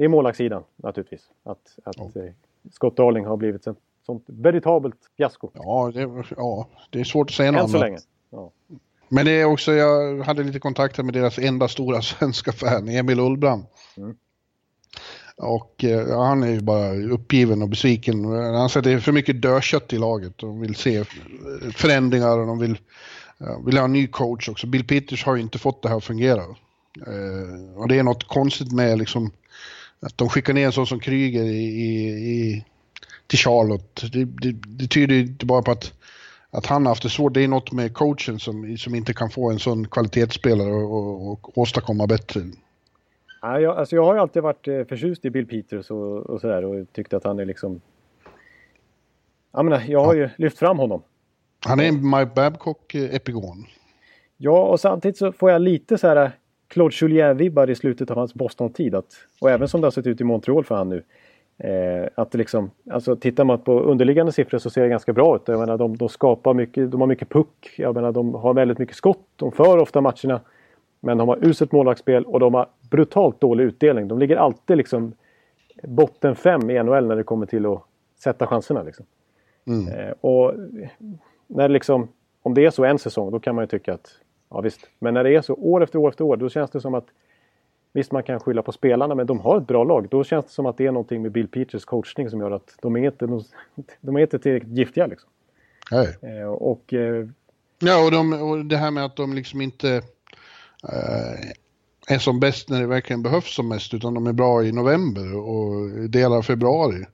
[0.01, 1.21] det är målvaktssidan naturligtvis.
[1.43, 2.21] Att, att ja.
[2.21, 2.31] Eh,
[2.71, 5.49] Scott Darling har blivit ett sånt veritabelt fiasko.
[5.53, 7.97] Ja det, ja, det är svårt att säga något Än så länge.
[8.29, 8.51] Ja.
[9.09, 13.19] Men det är också, jag hade lite kontakter med deras enda stora svenska fan, Emil
[13.19, 13.65] Ullbrand.
[13.97, 14.15] Mm.
[15.37, 18.25] Och eh, ja, han är ju bara uppgiven och besviken.
[18.25, 20.37] Han säger att det är för mycket dödkött i laget.
[20.37, 21.03] De vill se
[21.75, 22.77] förändringar och de vill,
[23.65, 24.67] vill ha en ny coach också.
[24.67, 26.41] Bill Peters har ju inte fått det här att fungera.
[27.07, 29.31] Eh, och det är något konstigt med liksom
[30.01, 31.65] att de skickar ner en sån som Kryger i,
[32.31, 32.65] i,
[33.27, 34.01] till Charlotte.
[34.13, 35.93] Det, det, det tyder inte bara på att,
[36.51, 37.33] att han har haft det svårt.
[37.33, 41.57] Det är något med coachen som, som inte kan få en sån kvalitetsspelare och, och
[41.57, 42.41] åstadkomma bättre.
[43.41, 46.41] Ja, jag, alltså jag har ju alltid varit eh, förtjust i Bill Peters och, och
[46.41, 47.81] sådär och tyckt att han är liksom...
[49.53, 50.21] Jag menar, jag har ja.
[50.21, 51.03] ju lyft fram honom.
[51.65, 53.65] Han är en Mike Babcock-epigon.
[54.37, 56.31] Ja, och samtidigt så får jag lite så här
[56.71, 58.95] Claude Julien-vibbar i slutet av hans Boston-tid.
[59.41, 61.03] Och även som det har sett ut i Montreal för han nu.
[61.57, 65.41] Eh, att liksom, alltså tittar man på underliggande siffror så ser det ganska bra ut.
[65.45, 67.75] Jag menar, de, de skapar mycket, de har mycket puck.
[67.77, 69.27] Jag menar, de har väldigt mycket skott.
[69.35, 70.41] De för ofta matcherna.
[70.99, 74.07] Men de har uselt målvaktsspel och de har brutalt dålig utdelning.
[74.07, 75.13] De ligger alltid liksom
[75.83, 77.83] botten fem i NHL när det kommer till att
[78.23, 78.83] sätta chanserna.
[78.83, 79.05] Liksom.
[79.67, 79.87] Mm.
[79.87, 80.53] Eh, och
[81.47, 82.07] när liksom,
[82.41, 84.15] om det är så en säsong, då kan man ju tycka att
[84.51, 86.81] Ja visst, men när det är så år efter år efter år då känns det
[86.81, 87.05] som att
[87.93, 90.07] Visst man kan skylla på spelarna men de har ett bra lag.
[90.09, 92.75] Då känns det som att det är någonting med Bill Peters coachning som gör att
[92.81, 93.43] de är inte, de,
[94.01, 95.07] de är inte tillräckligt giftiga.
[95.07, 95.29] Liksom.
[95.91, 96.17] Nej.
[96.21, 97.27] Eh, och, eh,
[97.79, 99.89] ja och, de, och det här med att de liksom inte
[100.83, 101.51] eh,
[102.07, 105.35] är som bäst när det verkligen behövs som mest utan de är bra i november
[105.35, 107.05] och delar av februari.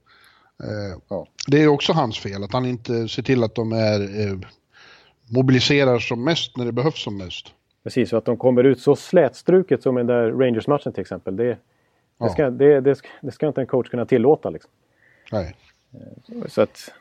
[0.64, 1.28] Eh, ja.
[1.48, 4.38] Det är också hans fel att han inte ser till att de är eh,
[5.30, 7.54] mobiliserar som mest när det behövs som mest.
[7.84, 11.36] Precis, och att de kommer ut så slätstruket som i den där Rangers-matchen till exempel.
[11.36, 11.58] Det, det,
[12.18, 12.30] ja.
[12.30, 14.50] ska, det, det, ska, det, ska, inte en coach kunna tillåta.
[14.50, 14.72] Liksom.
[15.32, 15.56] Nej.
[15.94, 16.92] Eh, så att...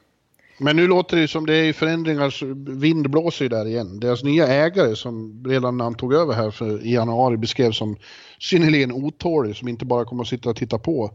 [0.58, 2.44] Men nu låter det som det är förändringar,
[2.80, 4.00] vind blåser ju där igen.
[4.00, 7.96] Deras nya ägare som redan när han tog över här för, i januari beskrevs som
[8.38, 11.10] synnerligen otålig, som inte bara kommer att sitta och titta på.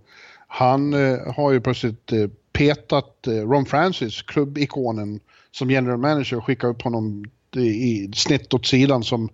[0.47, 5.19] Han eh, har ju plötsligt eh, petat eh, Ron Francis, klubbikonen,
[5.52, 9.30] som general manager och skicka upp honom i, snett åt sidan som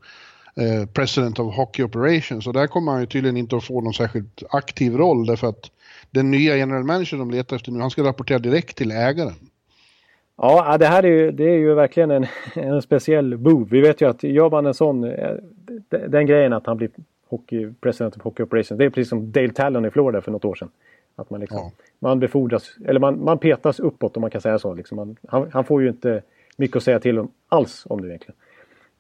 [0.56, 2.48] eh, president of hockey operations.
[2.48, 5.72] Och där kommer han ju tydligen inte att få någon särskilt aktiv roll därför att
[6.12, 9.34] den nya general manager de letar efter nu, han ska rapportera direkt till ägaren.
[10.38, 12.26] Ja, det här är ju, det är ju verkligen en,
[12.56, 13.66] en speciell move.
[13.72, 15.32] Vi vet ju att gör man en sån, eh,
[16.08, 16.90] den grejen att han blir
[17.30, 18.78] hockey, President of Hockey Operations.
[18.78, 20.70] Det är precis som Dale Tallon i Florida för något år sedan.
[21.20, 21.72] Att man, liksom, ja.
[22.00, 24.74] man befordras, eller man, man petas uppåt om man kan säga så.
[24.74, 26.22] Liksom man, han, han, får ju inte
[26.58, 28.36] mycket att säga till om alls om det egentligen.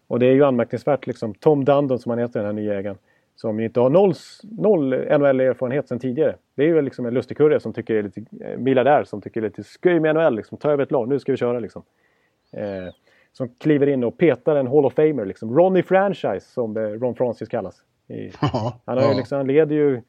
[0.07, 1.33] Och det är ju anmärkningsvärt liksom.
[1.33, 2.97] Tom Dundon som han heter, den här nya ägaren.
[3.35, 6.35] Som ju inte har noll, noll NHL-erfarenhet sedan tidigare.
[6.55, 9.45] Det är ju liksom en lustigkurre som tycker är lite eh, miljardär som tycker är
[9.45, 10.35] lite skoj med NHL.
[10.35, 10.57] Liksom.
[10.57, 11.83] Ta över ett lag, nu ska vi köra liksom.
[12.51, 12.93] Eh,
[13.33, 15.25] som kliver in och petar en Hall of Famer.
[15.25, 15.57] Liksom.
[15.57, 17.75] Ronny Franchise som eh, Ron Francis kallas.
[18.07, 18.31] I,
[18.85, 20.01] han, har ju liksom, han leder ju...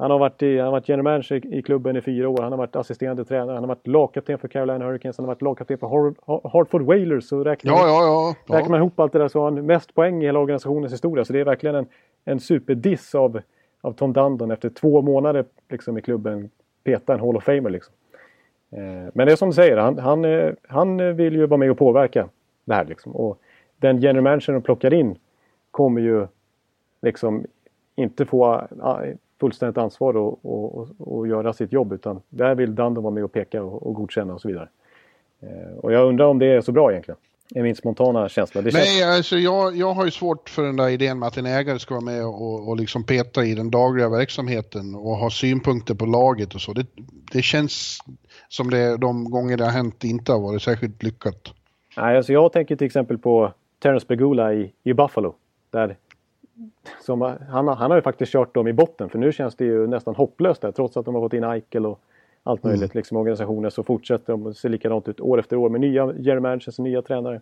[0.00, 2.42] Han har varit, i, han har varit general manager i, i klubben i fyra år.
[2.42, 3.54] Han har varit assisterande tränare.
[3.54, 5.18] Han har varit lagkapten för Carolina Hurricanes.
[5.18, 7.24] Han har varit lagkapten för Hartford Whalers.
[7.24, 9.94] Så räknar, ja, ja, ja, räknar man ihop allt det där så har han mest
[9.94, 11.24] poäng i hela organisationens historia.
[11.24, 11.86] Så det är verkligen en,
[12.24, 13.40] en superdiss av,
[13.80, 16.50] av Tom Dundon efter två månader liksom, i klubben
[16.84, 17.70] peta en Hall of Famer.
[17.70, 17.94] Liksom.
[18.70, 21.70] Eh, men det är som du säger, han, han, eh, han vill ju vara med
[21.70, 22.28] och påverka
[22.64, 22.84] det här.
[22.84, 23.16] Liksom.
[23.16, 23.40] Och
[23.76, 25.18] den general manager de plockar in
[25.70, 26.26] kommer ju
[27.02, 27.44] liksom
[27.96, 28.62] inte få
[29.40, 33.32] fullständigt ansvar och, och, och, göra sitt jobb utan där vill Dundon vara med och
[33.32, 34.68] peka och, och godkänna och så vidare.
[35.40, 37.18] Eh, och jag undrar om det är så bra egentligen.
[37.50, 38.62] Det är min spontana känsla.
[38.62, 38.84] Det känns...
[38.84, 41.78] Nej, alltså jag, jag har ju svårt för den där idén med att en ägare
[41.78, 46.06] ska vara med och, och liksom peta i den dagliga verksamheten och ha synpunkter på
[46.06, 46.72] laget och så.
[46.72, 46.86] Det,
[47.32, 47.98] det känns
[48.48, 51.52] som det de gånger det har hänt inte har varit särskilt lyckat.
[51.96, 55.34] Nej, alltså jag tänker till exempel på Terence Pegula i, i Buffalo.
[55.70, 55.96] Där
[57.00, 59.86] som, han, han har ju faktiskt kört dem i botten för nu känns det ju
[59.86, 62.00] nästan hopplöst där trots att de har fått in Eichel och
[62.42, 62.82] allt möjligt.
[62.82, 62.90] Mm.
[62.94, 66.78] Liksom, organisationer så fortsätter de ser likadant ut år efter år med nya general managers
[66.78, 67.40] och nya tränare.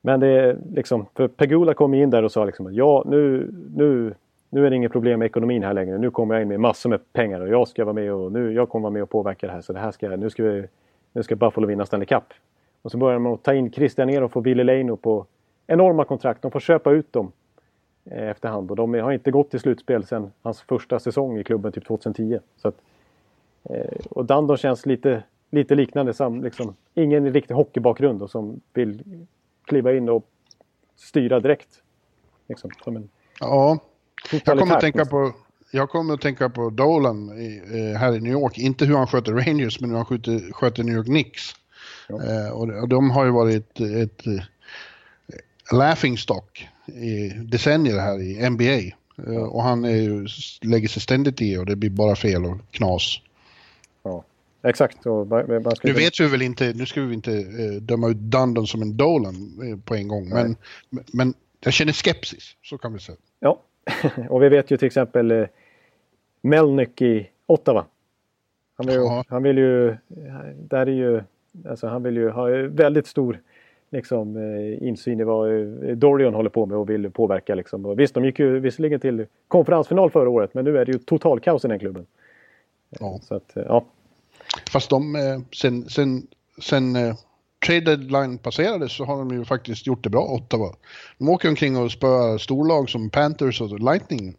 [0.00, 3.50] Men det är liksom, för Pegula kom in där och sa liksom att ja nu,
[3.74, 4.14] nu,
[4.50, 5.98] nu är det inget problem med ekonomin här längre.
[5.98, 8.52] Nu kommer jag in med massor med pengar och jag ska vara med och nu,
[8.52, 9.60] jag kommer vara med och påverka det här.
[9.60, 10.66] Så det här ska, nu ska vi,
[11.12, 12.24] nu ska Buffalo vinna Stanley Cup.
[12.82, 15.26] Och så börjar man att ta in Christian Erof och Ville Leino på
[15.66, 16.42] enorma kontrakt.
[16.42, 17.32] De får köpa ut dem
[18.10, 21.86] efterhand och de har inte gått till slutspel sedan hans första säsong i klubben, typ
[21.86, 22.38] 2010.
[22.56, 22.76] Så att,
[23.62, 26.14] eh, och Dandon känns lite, lite liknande.
[26.14, 29.02] Sam, liksom, ingen riktig hockeybakgrund och som vill
[29.64, 30.26] kliva in och
[30.96, 31.82] styra direkt.
[32.48, 33.08] Liksom, som en
[33.40, 33.78] ja,
[34.44, 35.32] jag kommer att tänka på
[35.70, 38.58] jag kommer att tänka på Dolan i, eh, här i New York.
[38.58, 41.52] Inte hur han sköter Rangers, men hur han sköter, sköter New York Knicks.
[42.08, 48.50] Eh, och, de har ju varit ett, ett, ett laughing stock i decennier här i
[48.50, 48.96] NBA.
[49.26, 50.26] Eh, och han är ju,
[50.62, 53.20] lägger sig ständigt i och det blir bara fel och knas.
[54.02, 54.24] Ja,
[54.62, 55.06] exakt.
[55.06, 58.16] Och man ska nu vet vi väl inte, nu ska vi inte eh, döma ut
[58.16, 60.56] Dundon som en Dolan eh, på en gång, men,
[61.12, 63.18] men jag känner skepsis, så kan vi säga.
[63.40, 63.62] Ja,
[64.30, 65.46] och vi vet ju till exempel
[66.42, 67.84] Melnick i Ottawa.
[68.76, 69.96] Han vill, ju, han vill ju,
[70.68, 71.22] där är ju
[71.68, 73.40] Alltså han vill ju ha väldigt stor
[73.90, 77.54] liksom, eh, insyn i vad eh, Dorian håller på med och vill påverka.
[77.54, 77.86] Liksom.
[77.86, 80.98] Och visst, de gick ju visserligen till konferensfinal förra året men nu är det ju
[80.98, 82.06] total kaos i den klubben.
[82.88, 83.20] Ja.
[83.22, 83.84] Så att, ja.
[84.72, 85.16] Fast de,
[85.52, 86.26] sen, sen,
[86.60, 86.96] sen
[87.66, 90.74] trade deadline passerades så har de ju faktiskt gjort det bra, Ottawa.
[91.18, 94.34] De åker omkring och spöar storlag som Panthers och Lightning.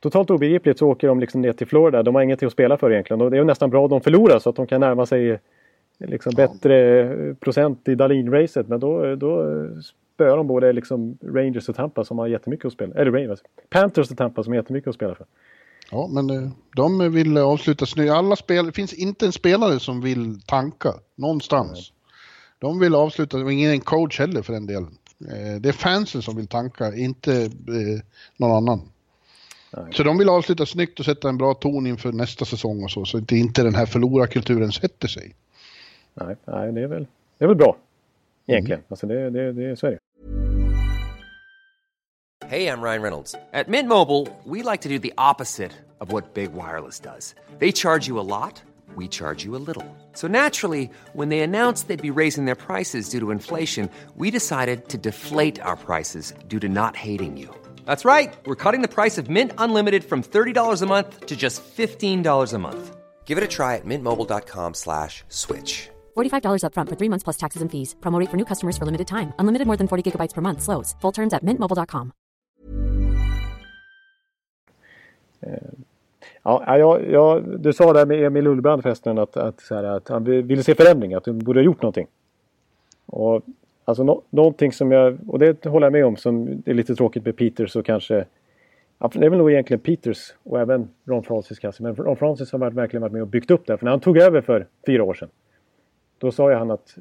[0.00, 2.02] Totalt obegripligt så åker de liksom ner till Florida.
[2.02, 3.20] De har ingenting att spela för egentligen.
[3.20, 5.38] Och det är ju nästan bra att de förlorar så att de kan närma sig
[6.06, 8.68] liksom bättre procent i Dahlin-racet.
[8.68, 9.44] Men då, då
[10.14, 12.94] spöar de både liksom Rangers och Tampa som har jättemycket att spela.
[12.94, 13.40] Eller Rangers.
[13.70, 15.26] Panthers och Tampa som har jättemycket att spela för.
[15.90, 18.12] Ja, men eh, de vill avsluta snyggt.
[18.12, 21.72] Alla spel, det finns inte en spelare som vill tanka någonstans.
[21.72, 21.92] Nej.
[22.58, 24.98] De vill avsluta, och ingen coach heller för den delen.
[25.28, 28.00] Eh, det är fansen som vill tanka, inte eh,
[28.36, 28.80] någon annan.
[29.76, 29.84] Nej.
[29.92, 33.04] Så de vill avsluta snyggt och sätta en bra ton inför nästa säsong och så,
[33.04, 35.34] så att inte den här förlorarkulturen sätter sig.
[36.14, 37.06] Nej, nej det, är väl,
[37.38, 37.76] det är väl bra.
[38.46, 38.78] Egentligen.
[38.78, 38.86] Mm.
[38.88, 39.98] Alltså det, det, det är så är det.
[42.46, 43.34] Hej, jag Ryan Reynolds.
[43.52, 47.34] At Mint Mobile, we like to do the opposite of what Big Wireless does.
[47.58, 48.62] They charge you a lot,
[48.94, 49.86] we charge you a little.
[50.12, 54.88] So naturally, when they announced they'd be raising their prices due to inflation, we decided
[54.88, 57.48] to deflate our prices due to not hating you.
[57.86, 58.34] That's right.
[58.44, 62.58] We're cutting the price of Mint Unlimited from $30 a month to just $15 a
[62.58, 62.96] month.
[63.24, 65.88] Give it a try at mintmobile.com slash switch.
[66.16, 67.94] $45 upfront for three months plus taxes and fees.
[68.00, 69.32] Promote for new customers for limited time.
[69.38, 70.62] Unlimited more than 40 gigabytes per month.
[70.62, 70.96] Slows.
[71.02, 72.12] Full terms at mintmobile.com.
[75.40, 75.58] Eh,
[76.42, 80.08] ja, ja, ja, du sa där med Emil Ullbrand förresten att, att, så här, att
[80.08, 82.06] han ville se förändring, att du borde ha gjort någonting.
[83.06, 83.42] Och,
[83.84, 87.24] alltså no, någonting som jag, och det håller jag med om, som är lite tråkigt
[87.24, 88.24] med Peters och kanske
[88.98, 91.82] Ja, det är väl nog egentligen Peters och även Ron Francis kanske.
[91.82, 93.78] Men Ron Francis har verkligen varit med och byggt upp det.
[93.78, 95.28] För när han tog över för fyra år sedan
[96.22, 96.96] då sa ju han att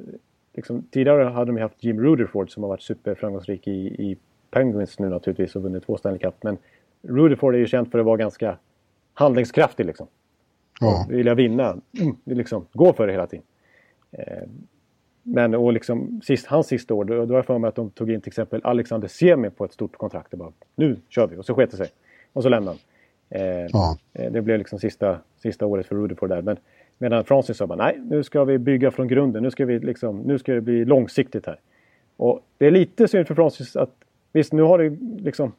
[0.54, 4.18] liksom, tidigare hade de haft Jim Rutherford som har varit superframgångsrik i, i
[4.52, 6.36] Penguins nu naturligtvis och vunnit två Stanley Cup.
[6.44, 6.58] Men
[7.02, 8.58] Rutherford är ju känd för att vara ganska
[9.14, 10.08] handlingskraftig liksom.
[10.80, 11.06] Ja.
[11.10, 11.78] Vilja vinna,
[12.26, 13.46] liksom, gå för det hela tiden.
[14.12, 14.44] Eh,
[15.24, 17.90] men och liksom, sist, hans sista år, då, då har jag för mig att de
[17.90, 20.34] tog in till exempel Alexander Siemi på ett stort kontrakt.
[20.34, 21.38] Och bara, nu kör vi!
[21.38, 21.88] Och så sket det sig.
[22.34, 22.78] Och så lämnade
[23.30, 23.42] han.
[23.42, 23.98] Eh, Ja.
[24.14, 26.42] eh, Det blev liksom sista, sista året för Rutherford där.
[26.42, 26.58] Men,
[27.02, 29.44] medan Francis sa bara, nej, nu ska vi bygga från grunden.
[29.44, 31.60] Nu ska, vi liksom, nu ska det bli långsiktigt här.
[32.18, 33.90] Och det är lite synd för Francis att,
[34.32, 35.52] visst nu har det liksom,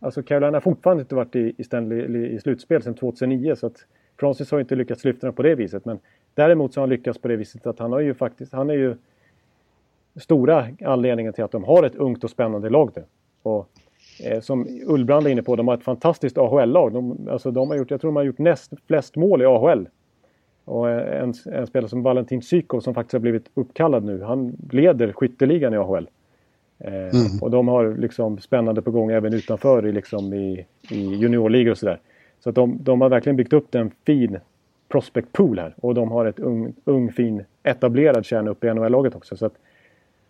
[0.00, 3.54] alltså Carolina har fortfarande inte varit i, i, Stanley, i slutspel sedan 2009.
[3.54, 3.86] Så att
[4.20, 5.84] Francis har inte lyckats lyfta den på det viset.
[5.84, 5.98] Men
[6.34, 8.74] däremot så har han lyckats på det viset att han har ju faktiskt, han är
[8.74, 8.96] ju
[10.16, 13.04] stora anledningen till att de har ett ungt och spännande lag nu.
[13.42, 13.68] Och
[14.24, 16.92] eh, som Ullbrand är inne på, de har ett fantastiskt AHL-lag.
[16.92, 19.88] De, alltså de har gjort, jag tror de har gjort näst flest mål i AHL.
[20.66, 25.12] Och en, en spelare som Valentin Sykov som faktiskt har blivit uppkallad nu, han leder
[25.12, 26.08] skytteligan i AHL.
[26.78, 26.92] Eh,
[27.40, 31.78] Och de har liksom spännande på gång även utanför i, liksom i, i juniorligor och
[31.78, 32.00] sådär.
[32.40, 34.38] Så att de, de har verkligen byggt upp en fin
[34.88, 35.74] prospect pool här.
[35.76, 39.36] Och de har ett ung, ung fin etablerad kärna uppe i NHL-laget också.
[39.36, 39.54] Så att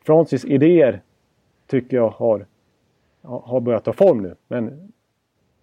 [0.07, 1.01] Francis idéer
[1.67, 2.47] tycker jag har,
[3.23, 4.35] har börjat ta form nu.
[4.49, 4.93] Men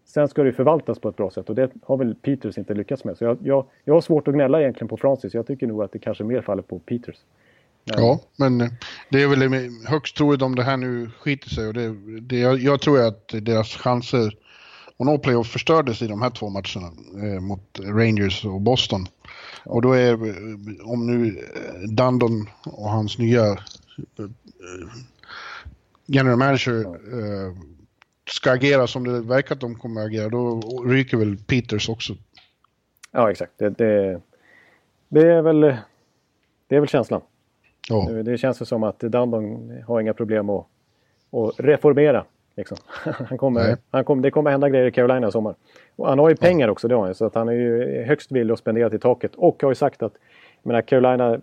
[0.06, 3.04] sen ska det förvaltas på ett bra sätt och det har väl Peters inte lyckats
[3.04, 3.18] med.
[3.18, 5.34] Så jag, jag, jag har svårt att gnälla egentligen på Francis.
[5.34, 7.18] Jag tycker nog att det kanske mer faller på Peters.
[7.84, 8.68] Ja, men eh,
[9.10, 11.68] det är väl högst troligt om det här nu skiter sig.
[11.68, 14.38] Och det, det, jag, jag tror att deras chanser
[14.98, 16.92] att nå playoff förstördes i de här två matcherna
[17.24, 19.06] eh, mot Rangers och Boston.
[19.66, 23.58] Och då är, eh, om nu eh, Dundon och hans nya eh,
[26.06, 27.54] general manager eh,
[28.30, 32.14] ska agera som det verkar att de kommer att agera, då ryker väl Peters också.
[33.12, 33.52] Ja, exakt.
[33.58, 34.22] Det, det,
[35.10, 35.62] det, är, väl,
[36.68, 37.22] det är väl känslan.
[37.90, 40.66] Ja, Det känns som att Dundon har inga problem att,
[41.32, 42.26] att reformera.
[42.56, 42.78] Liksom.
[43.30, 43.76] Han kommer, Nej.
[43.92, 45.56] han kommer, det kommer hända grejer i Carolina i sommar.
[45.96, 48.32] Och han har ju pengar också, det har han Så att han är ju högst
[48.32, 49.36] villig att spendera till taket.
[49.36, 50.14] Och har ju sagt att
[50.64, 51.40] menar, Carolina, eh,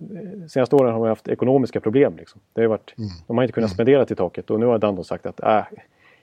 [0.49, 2.17] senaste åren har haft ekonomiska problem.
[2.17, 2.41] Liksom.
[2.53, 2.95] Det har varit,
[3.27, 4.51] De har inte kunnat spendera till taket.
[4.51, 5.63] Och nu har Dundon sagt att äh,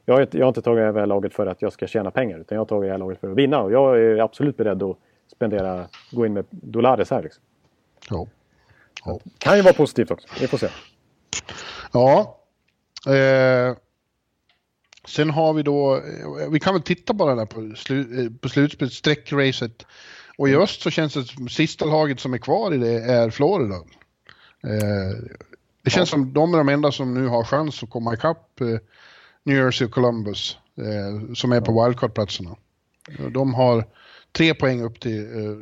[0.07, 2.39] jag, har inte- jag har inte tagit här laget för att jag ska tjäna pengar.
[2.39, 3.59] Utan jag har tagit här laget för att vinna.
[3.61, 4.97] Och jag är absolut beredd att
[5.35, 7.23] spendera, gå in med dollares här.
[7.23, 7.43] Liksom.
[9.05, 9.19] ja.
[9.37, 10.27] Kan ju vara positivt också.
[10.41, 10.67] Vi får se.
[11.93, 12.37] Ja.
[13.07, 13.75] Eh,
[15.07, 18.49] sen har vi då, eh, vi kan väl titta bara där på, slu, eh, på
[18.49, 19.85] slutspelet, sträckracet.
[20.37, 23.29] Och i öst så känns det som sista laget som är kvar i det är
[23.29, 23.75] Florida.
[24.63, 25.17] Eh,
[25.83, 28.67] det känns som de är de enda som nu har chans att komma ikapp eh,
[29.47, 32.55] New Jersey och Columbus eh, som är på wildcard-platserna.
[33.31, 33.83] De har
[34.31, 35.57] tre poäng upp till, eh,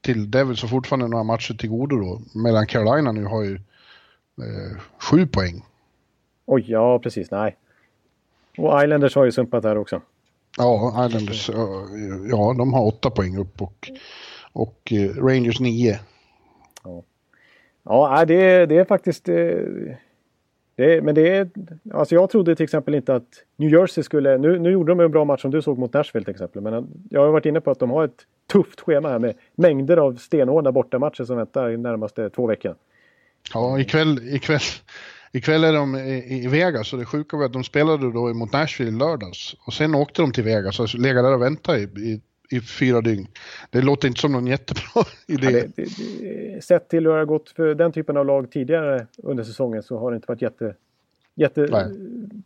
[0.00, 2.20] till Devils och fortfarande några matcher till godo då.
[2.34, 3.54] Medan Carolina nu har ju
[4.38, 4.78] eh,
[5.10, 5.64] sju poäng.
[6.46, 7.30] Oj, ja precis.
[7.30, 7.56] Nej.
[8.58, 10.02] Och Islanders har ju sumpat här också.
[10.58, 11.56] Ja, Islanders, eh,
[12.30, 13.90] ja de har åtta poäng upp och,
[14.52, 16.00] och eh, Rangers nio.
[17.84, 19.28] Ja, nej, det, är- det är faktiskt...
[19.28, 19.34] eh,
[20.76, 21.50] det men det är...
[21.92, 24.38] Alltså jag trodde till exempel inte att New Jersey skulle...
[24.38, 26.62] Nu, nu gjorde de ju en bra match som du såg mot Nashville till exempel.
[26.62, 29.96] Men jag har varit inne på att de har ett tufft schema här med mängder
[29.96, 32.74] av stenhårda bortamatcher som väntar i närmaste två veckor.
[33.54, 34.60] Ja, ikväll, ikväll,
[35.32, 38.52] ikväll är de i, i Vegas och det sjuka var att de spelade då mot
[38.52, 39.56] Nashville i lördags.
[39.66, 42.20] Och sen åkte de till Vegas och lägga där och vänta i, i,
[42.52, 43.26] i fyra dygn.
[43.70, 45.50] Det låter inte som någon jättebra idé.
[45.50, 48.50] Ja, det, det, det, sett till hur det har gått för den typen av lag
[48.50, 50.74] tidigare under säsongen så har det inte varit jätte,
[51.34, 51.86] jätte Nej.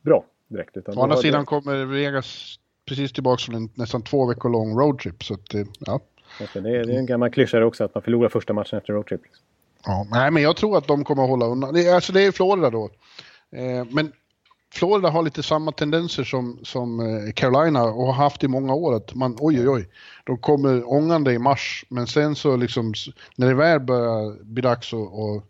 [0.02, 0.76] bra direkt.
[0.76, 5.24] Utan Å andra sidan kommer Vegas precis tillbaka från en nästan två veckor lång roadtrip.
[5.24, 6.00] Så att, ja.
[6.52, 9.22] Det är, det är en gammal klyscha också att man förlorar första matchen efter roadtrip.
[9.22, 9.44] Liksom.
[9.84, 11.74] Ja, nej, men jag tror att de kommer att hålla undan.
[11.74, 12.90] Det, alltså det är Florida då.
[13.50, 14.12] Eh, men
[14.76, 18.94] Florida har lite samma tendenser som, som eh, Carolina och har haft i många år.
[18.94, 19.88] Att man, oj, oj, oj,
[20.24, 22.94] de kommer ångande i mars, men sen så liksom,
[23.36, 25.44] när det väl börjar bli dags att, att,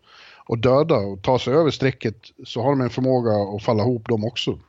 [0.53, 4.07] att döda och ta sig över strecket så har de en förmåga att falla ihop
[4.09, 4.59] de också.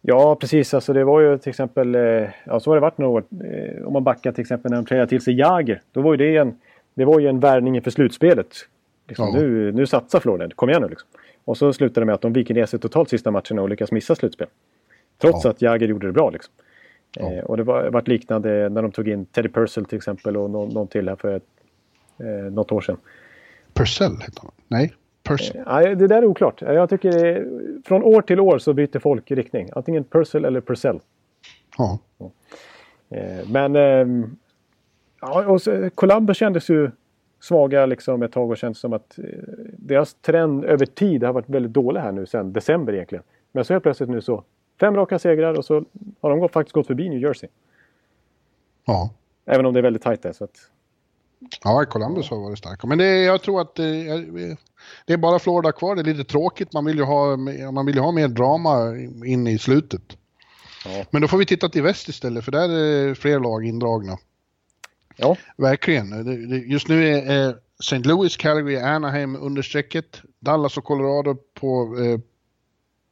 [0.00, 0.74] Ja, precis.
[0.74, 2.00] Alltså, det var ju till exempel, eh,
[2.44, 3.24] ja, så har det varit några år.
[3.30, 5.82] Eh, om man backar till exempel när de trädde till sig Jager.
[5.92, 6.58] Då var ju det en,
[6.94, 8.56] det var ju en värvning inför slutspelet.
[9.08, 9.40] Liksom, Ja.
[9.40, 11.08] nu, nu satsar Florida, kom igen nu liksom.
[11.44, 13.92] Och så slutade det med att de viker ner sig totalt sista matcherna och lyckas
[13.92, 14.46] missa slutspel.
[15.18, 15.50] Trots Ja.
[15.50, 16.54] att Jager gjorde det bra liksom.
[17.16, 17.32] Ja.
[17.32, 20.50] Eh, och det var varit liknande när de tog in Teddy Purcell till exempel och
[20.50, 21.42] någon, någon till här för ett,
[22.18, 22.96] eh, något år sedan.
[23.74, 24.50] Purcell heter han.
[24.68, 25.62] Nej, Purcell.
[25.66, 26.62] Nej, det där är oklart.
[26.62, 27.46] Jag tycker det är,
[27.84, 29.68] från år till år så byter folk riktning.
[29.72, 31.00] Antingen Purcell eller Purcell.
[31.78, 31.98] Ja.
[33.10, 33.74] Eh, Men
[35.20, 36.90] ja, och så, Columbus kändes ju
[37.42, 39.24] svaga liksom ett tag och kändes som att eh,
[39.78, 43.24] deras trend över tid har varit väldigt dålig här nu sedan december egentligen.
[43.52, 44.44] Men så helt plötsligt nu så
[44.80, 45.84] Fem raka segrar och så
[46.20, 47.48] har de faktiskt gått förbi New Jersey.
[48.84, 49.10] Ja.
[49.46, 50.32] Även om det är väldigt tajt där.
[50.32, 50.56] Så att...
[51.64, 52.86] Ja, Columbus har varit starka.
[52.86, 54.04] Men det, jag tror att det,
[55.06, 55.94] det är bara Florida kvar.
[55.94, 56.72] Det är lite tråkigt.
[56.72, 57.36] Man vill ju ha,
[57.72, 60.02] man vill ha mer drama in i slutet.
[60.84, 61.04] Ja.
[61.10, 64.18] Men då får vi titta till väst istället, för där är fler lag indragna.
[65.16, 65.36] Ja.
[65.56, 66.70] Verkligen.
[66.70, 67.98] Just nu är St.
[67.98, 70.22] Louis, Calgary, Anaheim under strecket.
[70.40, 72.20] Dallas och Colorado på eh,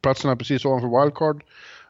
[0.01, 1.43] platserna precis ovanför wildcard.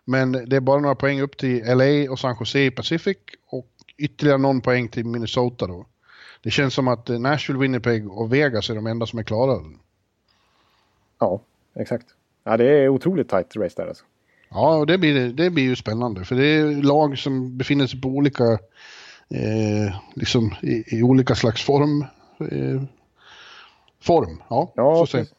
[0.06, 3.18] Men det är bara några poäng upp till LA och San Jose i Pacific
[3.50, 5.86] och ytterligare någon poäng till Minnesota då.
[6.42, 9.64] Det känns som att Nashville, Winnipeg och Vegas är de enda som är klara.
[11.20, 11.42] Ja,
[11.76, 12.06] exakt.
[12.44, 14.04] Ja, det är otroligt tight race där alltså.
[14.50, 18.02] Ja, och det blir, det blir ju spännande för det är lag som befinner sig
[18.02, 18.60] på olika,
[19.32, 22.06] eh, liksom i, i, olika slags form.
[22.40, 22.82] Eh,
[24.02, 24.74] form, ja.
[24.76, 25.34] Ja, så precis.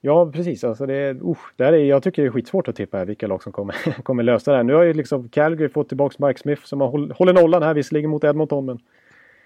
[0.00, 0.64] Ja, precis.
[0.64, 3.52] Alltså det, uh, det är, jag tycker det är skitsvårt att tippa vilka lag som
[3.52, 4.64] kommer, kommer lösa det här.
[4.64, 7.74] Nu har ju liksom Calgary fått tillbaka Mike Smith som har håll, håller nollan här
[7.74, 8.66] visserligen mot Edmonton.
[8.66, 8.78] Men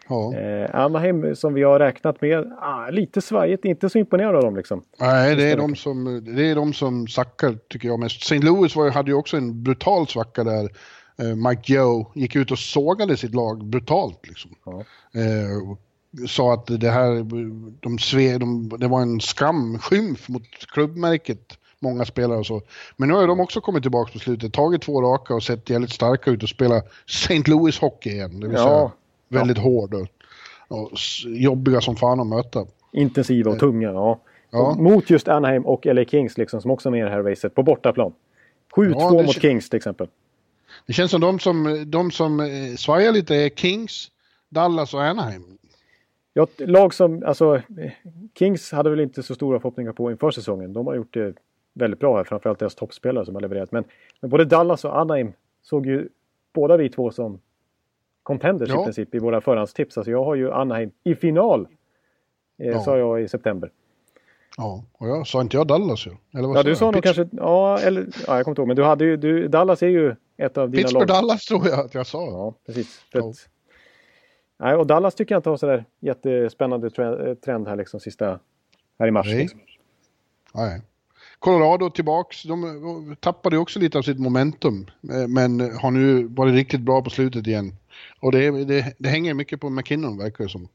[0.09, 0.35] Ja.
[0.35, 4.57] Eh, Anaheim som vi har räknat med, ah, lite svajigt, inte så imponerad av dem
[4.57, 4.83] liksom.
[5.01, 8.23] Nej, det är, de som, det är de som sackar tycker jag mest.
[8.23, 8.39] St.
[8.39, 10.69] Louis var, hade ju också en brutal svacka där.
[11.19, 14.51] Eh, Mike Joe gick ut och sågade sitt lag brutalt liksom.
[14.65, 14.85] Ja.
[15.21, 15.77] Eh,
[16.29, 17.25] sa att det här,
[17.81, 20.43] de sve, de, det var en skam, skymf mot
[20.73, 22.63] klubbmärket många spelare och så.
[22.97, 25.91] Men nu har de också kommit tillbaka på slutet, tagit två raka och sett jävligt
[25.91, 27.43] starka ut och spela St.
[27.47, 28.41] Louis hockey igen.
[28.41, 28.65] Det vill ja.
[28.65, 28.91] säga
[29.41, 29.63] väldigt ja.
[29.63, 30.07] hård och,
[30.69, 30.91] och,
[31.27, 32.67] jobbiga som fan att möta.
[32.93, 34.21] Intensiva och tunga, ja.
[34.51, 34.75] ja.
[34.79, 37.55] Mot just Anaheim och LA Kings liksom, som också är med i det här racet
[37.55, 38.13] på bortaplan.
[38.77, 40.09] 7-2 ja, mot Kings till exempel.
[40.87, 44.11] Det känns som de som, de som eh, svajar lite är Kings,
[44.49, 45.59] Dallas och Anaheim.
[46.33, 47.63] Ja, lag som, alltså
[48.39, 50.73] Kings hade väl inte så stora förhoppningar på inför säsongen.
[50.73, 51.35] De har gjort det
[51.75, 53.73] väldigt bra här, framförallt deras toppspelare som har levererat.
[53.73, 53.85] Men,
[54.21, 56.09] men både Dallas och Anaheim såg ju
[56.53, 57.41] båda vi två som
[58.23, 58.81] contenders ja.
[58.81, 59.99] i princip i våra förhandstips.
[59.99, 61.69] Alltså jag har ju Anaheim i final.
[62.59, 62.81] Eh, ja.
[62.81, 63.71] Sa jag i september.
[64.57, 66.11] Ja, och jag sa inte jag Dallas ju?
[66.35, 67.29] Eller vad ja, du sa nog kanske...
[67.33, 68.07] Ja, eller...
[68.27, 68.69] Ja, jag kommer inte ihåg.
[68.69, 69.17] Men du hade ju...
[69.17, 71.23] Du, Dallas är ju ett av dina Pittsburgh lag.
[71.23, 72.27] Dallas tror jag att jag sa.
[72.27, 73.05] Ja, precis.
[73.13, 73.29] Ja.
[73.29, 73.49] Att,
[74.59, 76.91] nej, och Dallas tycker jag inte har sådär jättespännande
[77.45, 78.39] trend här liksom sista...
[78.99, 79.27] Här i mars.
[79.27, 79.39] Nej.
[79.39, 79.61] Liksom.
[80.55, 80.83] Nej.
[81.39, 84.87] Colorado tillbaks, de tappade också lite av sitt momentum.
[85.13, 87.77] Eh, men har nu varit riktigt bra på slutet igen.
[88.21, 90.69] Och det, det, det hänger mycket på McKinnon verkar det som.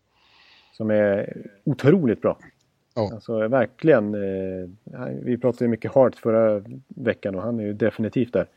[0.74, 2.38] Som är otroligt bra.
[2.96, 3.12] Ja.
[3.14, 4.14] Alltså verkligen.
[4.14, 4.70] Eh,
[5.22, 8.48] vi pratade mycket Hart förra veckan och han är ju definitivt där.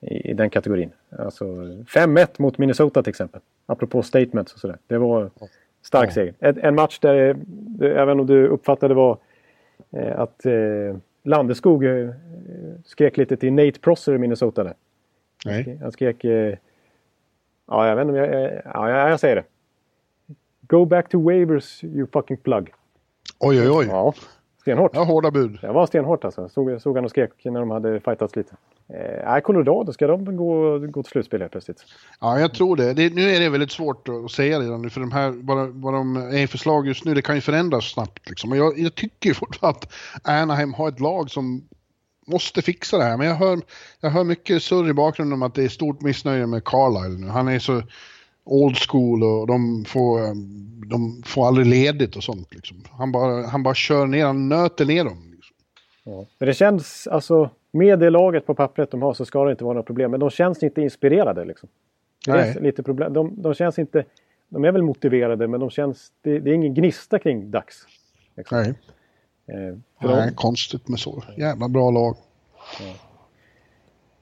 [0.00, 0.92] I, den kategorin.
[1.18, 3.40] Alltså 5-1 mot Minnesota till exempel.
[3.66, 4.78] Apropå statements och sådär.
[4.86, 5.30] Det var
[5.82, 6.12] stark ja.
[6.12, 6.34] seger.
[6.38, 7.36] En, match där,
[7.82, 9.18] även om du uppfattade var
[9.90, 12.10] eh, att eh, Landeskog eh,
[12.84, 14.64] skrek lite till Nate Prosser i Minnesota.
[14.64, 14.74] Där.
[15.44, 15.78] Nej.
[15.82, 16.24] Han skrek...
[16.24, 16.56] Eh,
[17.66, 18.62] ja, jag vet inte om jag...
[18.64, 19.44] Ja, jag säger det.
[20.60, 22.72] Go back to waivers you fucking plug.
[23.40, 23.86] Oj, oj, oj.
[23.86, 24.14] Ja,
[24.60, 24.90] stenhårt.
[24.94, 25.58] Ja, hårda bud.
[25.60, 26.48] Det var stenhårt alltså.
[26.48, 28.56] Såg, såg han och skrek när de hade fightats lite.
[28.88, 31.84] Eh, Colorado, ska de gå, gå till slutspel helt plötsligt?
[32.20, 32.94] Ja, jag tror det.
[32.94, 33.14] det.
[33.14, 36.16] Nu är det väldigt svårt att säga redan nu, för de här, vad, vad de
[36.16, 38.28] är för slag just nu, det kan ju förändras snabbt.
[38.28, 38.50] Liksom.
[38.52, 39.92] Och jag, jag tycker fortfarande att
[40.28, 41.68] Anaheim har ett lag som
[42.26, 43.16] måste fixa det här.
[43.16, 43.60] Men jag hör,
[44.00, 47.26] jag hör mycket surr i bakgrunden om att det är stort missnöje med Carlisle nu.
[47.26, 47.82] Han är så
[48.44, 50.20] old school och de får,
[50.90, 52.54] de får aldrig ledigt och sånt.
[52.54, 52.84] Liksom.
[52.90, 55.32] Han, bara, han bara kör ner, han nöter ner dem.
[55.34, 55.56] Liksom.
[56.04, 56.26] Ja.
[56.38, 59.64] Men det känns, alltså med det laget på pappret de har så ska det inte
[59.64, 60.10] vara några problem.
[60.10, 61.68] Men de känns inte inspirerade liksom.
[62.26, 63.12] Det är lite problem.
[63.12, 64.04] De, de, känns inte...
[64.48, 66.12] De är väl motiverade men de känns...
[66.22, 67.76] Det, det är ingen gnista kring Dax.
[68.36, 68.58] Liksom.
[68.58, 68.68] Nej.
[69.46, 71.24] Eh, Nej, de, konstigt med så.
[71.36, 72.16] Jävla bra lag.
[72.80, 73.09] Ja.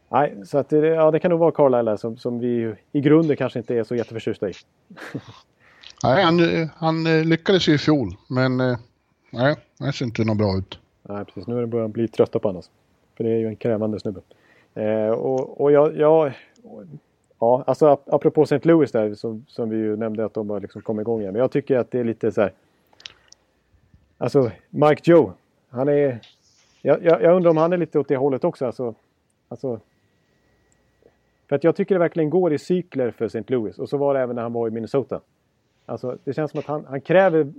[0.08, 3.36] Nej, så att det, ja, det kan nog vara Carlisle som, som vi i grunden
[3.36, 4.52] kanske inte är så jätteförtjusta i.
[6.02, 8.78] nej, han, han eh, lyckades ju i fjol, men eh,
[9.30, 10.78] nej, det ser inte något bra ut.
[11.02, 11.46] Nej, precis.
[11.46, 12.62] Nu börjar de bli trötta på honom.
[13.16, 14.20] För det är ju en krävande snubbe.
[14.74, 16.32] Eh, och, och jag, jag,
[17.38, 18.60] ja, alltså apropå St.
[18.62, 21.32] Louis där som, som vi ju nämnde att de har liksom kommit igång igen.
[21.32, 22.52] Men jag tycker att det är lite så här.
[24.18, 25.32] Alltså Mike Joe.
[25.70, 26.20] Han är...
[26.82, 28.66] Jag, jag, jag, undrar om han är lite åt det hållet också.
[28.66, 28.94] Alltså,
[29.48, 29.80] alltså,
[31.48, 33.44] för att jag tycker det verkligen går i cykler för St.
[33.46, 33.78] Louis.
[33.78, 35.20] Och så var det även när han var i Minnesota.
[35.86, 37.52] Alltså, det känns som att han, han kräver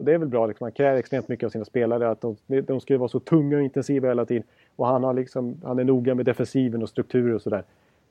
[0.00, 2.10] och det är väl bra, liksom, han kräver extremt mycket av sina spelare.
[2.10, 4.42] Att de, de ska vara så tunga och intensiva hela tiden.
[4.76, 7.64] Och han, har liksom, han är noga med defensiven och strukturer och sådär.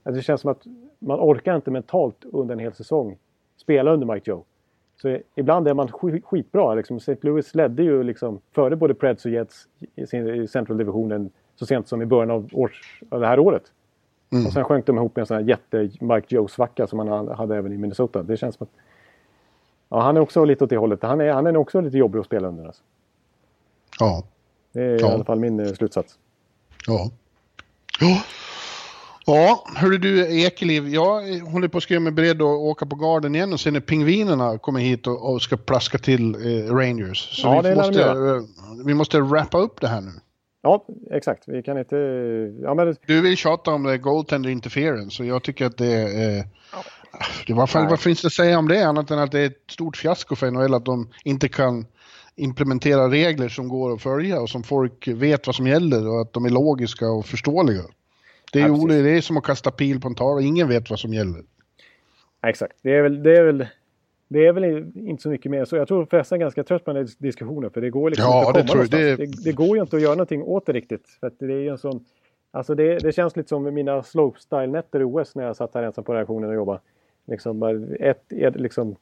[0.04, 0.66] Alltså det känns som att
[1.00, 3.18] man orkar inte mentalt under en hel säsong
[3.58, 4.44] spela under Mike Joe.
[5.02, 5.88] Så ibland är man
[6.24, 6.74] skitbra.
[6.74, 6.98] Liksom.
[6.98, 7.18] St.
[7.22, 12.02] Louis ledde ju liksom före både Preds och Jets i, Central Divisionen så sent som
[12.02, 13.64] i början av, års, av det här året.
[14.32, 14.46] Mm.
[14.46, 17.58] Och sen sjönk de ihop med en sån här jätte Mike Joe-svacka som han hade
[17.58, 18.24] även i Minnesota.
[18.24, 18.82] Det känns som att...
[19.90, 21.04] Ja, han är också lite åt det hållet.
[21.04, 22.66] Han är, han är också lite jobbig att spela under.
[22.66, 22.82] Alltså.
[24.00, 24.24] Ja.
[24.72, 25.12] Det är ja.
[25.12, 26.18] i alla fall min eh, slutsats.
[26.88, 27.12] Ja.
[28.00, 28.22] Ja.
[29.26, 33.36] Ja, hörru du Ekeliv, jag håller på att skriva mig beredd att åka på garden
[33.36, 37.42] igen och se när pingvinerna kommer hit och, och ska plaska till eh, Rangers.
[37.42, 38.42] Så ja, vi, måste, uh,
[38.86, 40.12] vi måste wrappa upp det här nu.
[40.62, 41.44] Ja, exakt.
[41.48, 41.96] Vi kan inte...
[42.62, 42.96] Ja, men...
[43.06, 46.38] Du vill tjata om det goaltender interference och jag tycker att det är...
[46.38, 46.44] Eh,
[47.48, 49.64] det var, vad finns det att säga om det annat än att det är ett
[49.72, 51.86] stort fiasko för NHL att de inte kan
[52.36, 56.34] implementera regler som går att följa och som folk vet vad som gäller och att
[56.34, 57.84] de är logiska och förståeliga.
[58.54, 61.00] Det är, ja, det är som att kasta pil på en tavla, ingen vet vad
[61.00, 61.44] som gäller.
[62.48, 63.68] exakt, det är väl, det är väl,
[64.32, 65.76] det är väl inte så mycket mer så.
[65.76, 68.48] Jag tror förresten är ganska trött på den här diskussionen för det går liksom ja,
[68.48, 70.74] inte att komma det, det, det, det, går ju inte att göra någonting åt det
[70.74, 71.08] riktigt.
[71.20, 72.06] För det är en sån,
[72.52, 76.04] alltså det, det känns lite som mina slopestyle-nätter i OS när jag satt här ensam
[76.04, 76.80] på reaktionen och jobbade.
[77.28, 77.64] Liksom,
[78.00, 78.96] ett, ett, liksom,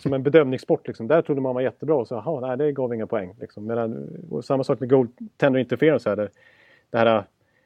[0.00, 0.86] som en bedömningssport.
[0.86, 1.08] Liksom.
[1.08, 3.34] Där trodde man var jättebra och så jaha, nej det gav inga poäng.
[3.40, 3.66] Liksom.
[3.66, 4.08] Medan,
[4.44, 6.16] samma sak med goaltender interference här.
[6.16, 6.30] Där,
[6.90, 7.24] det här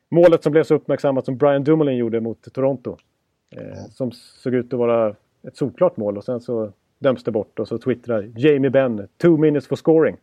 [0.09, 2.97] målet som blev så uppmärksammat som Brian Dumoulin gjorde mot Toronto.
[3.51, 5.15] Eh, som såg ut att vara
[5.49, 9.37] ett solklart mål och sen så döms det bort och så twittrar Jamie Benn “Two
[9.37, 10.17] minutes for scoring”.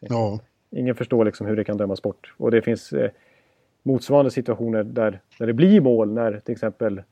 [0.00, 0.40] Ja.
[0.70, 2.34] Ingen förstår liksom hur det kan dömas bort.
[2.36, 3.10] Och det finns eh,
[3.82, 7.02] motsvarande situationer där, där det blir mål när till exempel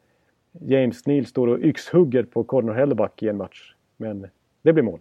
[0.53, 3.75] James Neal står och yxhugger på Connor Hellebuck i en match.
[3.97, 4.27] Men
[4.63, 5.01] det blir mål.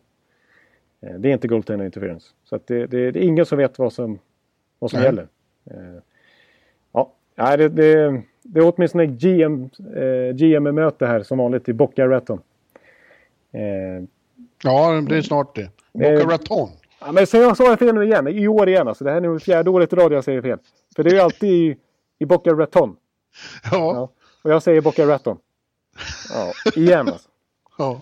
[1.02, 2.28] Eh, det är inte goaltender interference.
[2.44, 4.20] Så det, det, det, är ingen som vet vad som,
[4.80, 5.28] vad som gäller.
[5.66, 6.02] Eh,
[7.36, 12.42] ja, det, det, det är åtminstone GM, eh, GM-möte här som vanligt i Boca Raton.
[13.54, 14.04] Eh,
[14.64, 15.70] ja, det är snart det.
[15.94, 16.70] Boca Raton.
[17.00, 19.04] Ja, men jag sa fel nu igen, i år igen alltså.
[19.04, 20.60] Det här är nu fjärde året i rad jag säger fel.
[20.96, 21.78] För det är ju alltid i,
[22.20, 22.96] i Boca Raton.
[23.72, 23.96] Ja.
[23.96, 24.10] ja.
[24.44, 25.38] Och jag säger Boca Raton.
[26.30, 27.30] Ja, igen alltså.
[27.78, 28.02] Ja.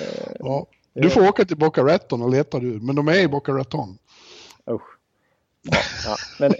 [0.00, 0.66] Eh, ja.
[0.94, 3.98] Du får åka till Boca Raton och leta du, men de är i Boca Raton.
[4.70, 4.82] Usch.
[5.62, 6.16] Ja, ja.
[6.40, 6.54] Men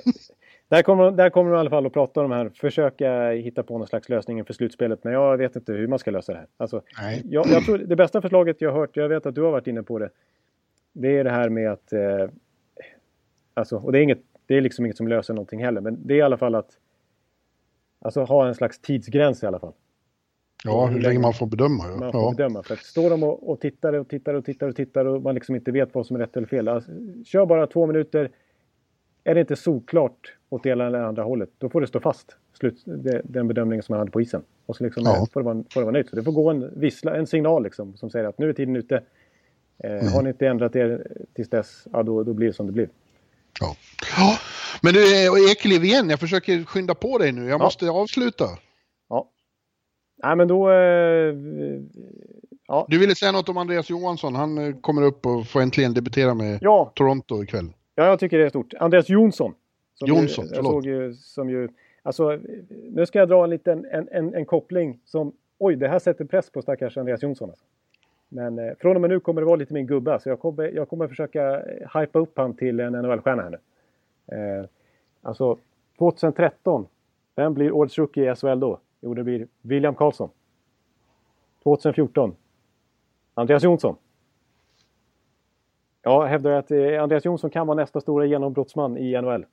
[0.68, 3.62] där kommer, där kommer de i alla fall att prata om de här, försöka hitta
[3.62, 5.04] på någon slags lösning för slutspelet.
[5.04, 6.46] Men jag vet inte hur man ska lösa det här.
[6.56, 6.82] Alltså,
[7.24, 9.66] jag, jag, tror det bästa förslaget jag har hört, jag vet att du har varit
[9.66, 10.10] inne på det.
[10.92, 11.92] Det är det här med att...
[11.92, 12.28] Eh,
[13.54, 15.80] alltså, och det är, inget, det är liksom inget som löser någonting heller.
[15.80, 16.70] Men det är i alla fall att...
[17.98, 19.72] Alltså ha en slags tidsgräns i alla fall.
[20.64, 21.84] Ja, hur länge man får bedöma.
[21.88, 21.96] Ja.
[21.96, 22.34] Man får ja.
[22.36, 22.62] bedöma.
[22.62, 25.34] För att står de och, och tittar och tittar och tittar och tittar och man
[25.34, 26.68] liksom inte vet vad som är rätt eller fel.
[26.68, 26.90] Alltså,
[27.24, 28.30] kör bara två minuter.
[29.26, 32.36] Är det inte solklart åt det ena eller andra hållet, då får det stå fast.
[32.58, 34.42] Slut, det, den bedömningen som man hade på isen.
[34.66, 35.26] Och så liksom, ja.
[35.32, 36.10] får, det vara, får det vara nöjt.
[36.10, 38.76] Så det får gå en, vissla, en signal liksom, som säger att nu är tiden
[38.76, 39.02] ute.
[39.78, 40.12] Eh, mm.
[40.12, 42.88] Har ni inte ändrat er tills dess, ja, då, då blir det som det blir.
[43.60, 43.76] Ja.
[44.16, 44.38] ja.
[44.82, 47.42] Men du, eh, Ekeliv igen, jag försöker skynda på dig nu.
[47.42, 47.64] Jag ja.
[47.64, 48.44] måste avsluta.
[49.08, 49.30] Ja.
[50.22, 50.70] Nej, men då...
[50.70, 51.34] Eh,
[52.68, 52.86] ja.
[52.88, 54.34] Du ville säga något om Andreas Johansson.
[54.34, 56.60] Han eh, kommer upp och får äntligen debutera med.
[56.94, 57.72] Toronto ikväll.
[57.98, 58.74] Ja, jag tycker det är stort.
[58.74, 59.54] Andreas Jonsson.
[59.94, 61.68] Som Jonsson, ju, jag såg ju, som ju,
[62.02, 62.38] alltså,
[62.90, 65.32] nu ska jag dra en liten en, en, en koppling som...
[65.58, 67.50] Oj, det här sätter press på stackars Andreas Jonsson.
[67.50, 67.64] Alltså.
[68.28, 70.20] Men eh, från och med nu kommer det vara lite min gubbe.
[70.20, 71.62] Så jag kommer, jag kommer försöka
[71.94, 73.58] hypa upp han till en NHL-stjärna här nu.
[74.36, 74.66] Eh,
[75.22, 75.58] alltså,
[75.98, 76.86] 2013.
[77.36, 78.80] Vem blir årets rookie i SHL då?
[79.00, 80.30] Jo, det blir William Karlsson.
[81.62, 82.36] 2014.
[83.34, 83.96] Andreas Jonsson.
[86.06, 89.46] Jag hävdar att eh, Andreas Jonsson kan vara nästa stora genombrottsman i NHL.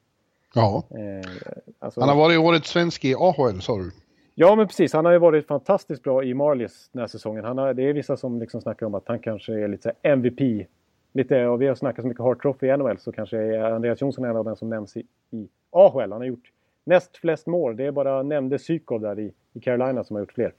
[0.55, 0.83] Ja.
[0.89, 1.31] Eh,
[1.79, 3.91] alltså, han har varit årets svensk i AHL, sa du?
[4.35, 4.93] Ja, men precis.
[4.93, 7.45] Han har ju varit fantastiskt bra i Marlies den här säsongen.
[7.45, 10.67] Han har, det är vissa som liksom snackar om att han kanske är lite MVP.
[11.13, 14.01] Lite, och vi har snackat så mycket Hart Trophy i NHL så kanske är Andreas
[14.01, 16.11] Jonsson en av den som nämns i, i AHL.
[16.11, 16.51] Han har gjort
[16.83, 17.75] näst flest mål.
[17.75, 20.53] Det är bara nämnde Sykov där i, i Carolina som har gjort fler.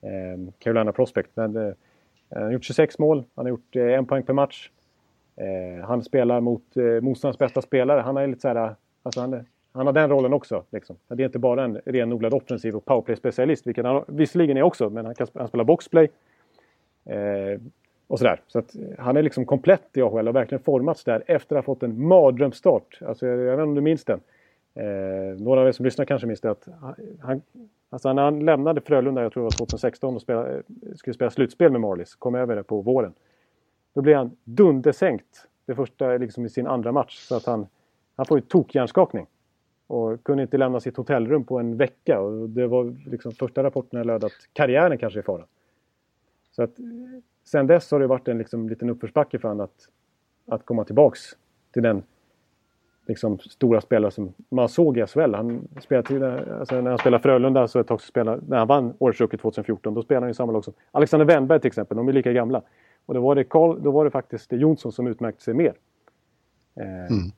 [0.00, 1.30] Eh, Carolina Prospect.
[1.34, 1.72] Men, eh,
[2.30, 3.24] han har gjort 26 mål.
[3.34, 4.70] Han har gjort eh, en poäng per match.
[5.40, 8.00] Eh, han spelar mot eh, motståndarens bästa spelare.
[8.00, 10.64] Han är lite så här, alltså han, han har den rollen också.
[10.70, 10.96] Liksom.
[11.08, 15.04] Det är inte bara en renodlad offensiv och powerplay-specialist, vilket han visserligen är också, men
[15.06, 16.08] han kan han spelar boxplay.
[17.04, 17.60] Eh,
[18.08, 18.40] och sådär.
[18.46, 21.66] Så att eh, han är liksom komplett i AHL och verkligen formats där efter att
[21.66, 22.98] ha fått en mardrömsstart.
[23.06, 24.20] Alltså, jag, jag vet inte om du minns den?
[24.74, 26.68] Eh, några av er som lyssnar kanske minns det att
[27.20, 27.42] han,
[27.90, 30.60] alltså när han lämnade Frölunda, jag tror det var 2016, och spela, eh,
[30.96, 33.12] skulle spela slutspel med Marlies, kom över det på våren.
[33.98, 37.18] Då blir han dundersänkt det första, liksom i sin andra match.
[37.18, 37.66] Så att han,
[38.16, 39.26] han får ju tokhjärnskakning.
[39.86, 42.20] Och kunde inte lämna sitt hotellrum på en vecka.
[42.20, 45.44] Och det var liksom första rapporterna löd att karriären kanske är i fara.
[46.50, 46.84] Så att eh,
[47.44, 49.88] sen dess har det varit en liksom, liten uppförsbacke för honom att,
[50.54, 51.20] att komma tillbaks
[51.72, 52.02] till den
[53.06, 55.34] liksom stora spelare som man såg i SHL.
[55.34, 58.58] Han spelade till, eh, alltså när han spelade Frölunda så ett tag så spelade, när
[58.58, 61.96] han vann Årets 2014, då spelade han i samma lag som Alexander Wennberg till exempel.
[61.96, 62.62] De är lika gamla.
[63.08, 65.74] Och då var det, Carl, då var det faktiskt Jonsson som utmärkte sig mer.
[66.80, 67.32] Eh, mm.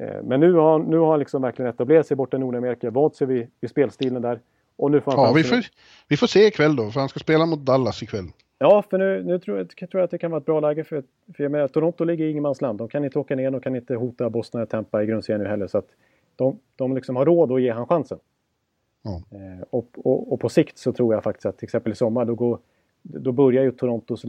[0.00, 3.16] eh, men nu har, nu har han liksom verkligen etablerat sig borta i Nordamerika, vant
[3.16, 4.40] sig vid, vid spelstilen där.
[4.76, 5.64] Och nu får han ja, vi får,
[6.08, 8.24] vi får se ikväll då, för han ska spela mot Dallas ikväll.
[8.58, 10.84] Ja, för nu, nu tror, jag, tror jag att det kan vara ett bra läge
[10.84, 11.02] för,
[11.36, 12.78] för jag menar, Toronto ligger i ingenmansland.
[12.78, 15.48] De kan inte åka ner, de kan inte hota Boston eller Tampa i grundserien nu
[15.48, 15.66] heller.
[15.66, 15.88] Så att
[16.36, 18.18] de, de liksom har råd att ge han chansen.
[19.02, 19.22] Ja.
[19.30, 22.24] Eh, och, och, och, på sikt så tror jag faktiskt att till exempel i sommar
[22.24, 22.58] då, går,
[23.02, 24.24] då börjar ju Torontos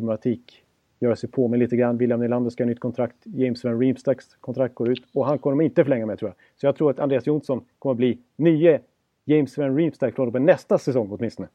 [0.00, 0.62] lönetaksproblematik
[1.02, 1.98] göra sig på med lite grann.
[1.98, 3.16] William Nylander ska ha nytt kontrakt.
[3.24, 6.36] James Van Riemstacks kontrakt går ut och han kommer de inte förlänga med tror jag.
[6.60, 8.80] Så jag tror att Andreas Jonsson kommer att bli nye
[9.24, 11.48] James Van Riemstack från nästa säsong åtminstone.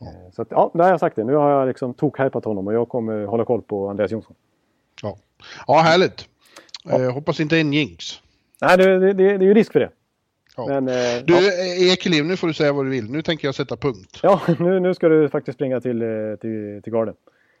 [0.00, 1.24] Eh, så att, ja, där har jag sagt det.
[1.24, 4.34] Nu har jag liksom tok honom och jag kommer hålla koll på Andreas Jonsson.
[5.02, 5.18] Ja,
[5.66, 6.28] ja härligt.
[6.84, 7.02] Ja.
[7.02, 8.04] Eh, hoppas inte en jinx.
[8.60, 9.90] Nej, det, det, det, är ju risk för det.
[10.56, 10.66] Ja.
[10.68, 11.92] Men, eh, du, ja.
[11.92, 13.10] Ekeliv, nu får du säga vad du vill.
[13.10, 14.20] Nu tänker jag sätta punkt.
[14.22, 16.08] Ja, nu, nu ska du faktiskt springa till, eh,
[16.40, 17.14] till, till garden.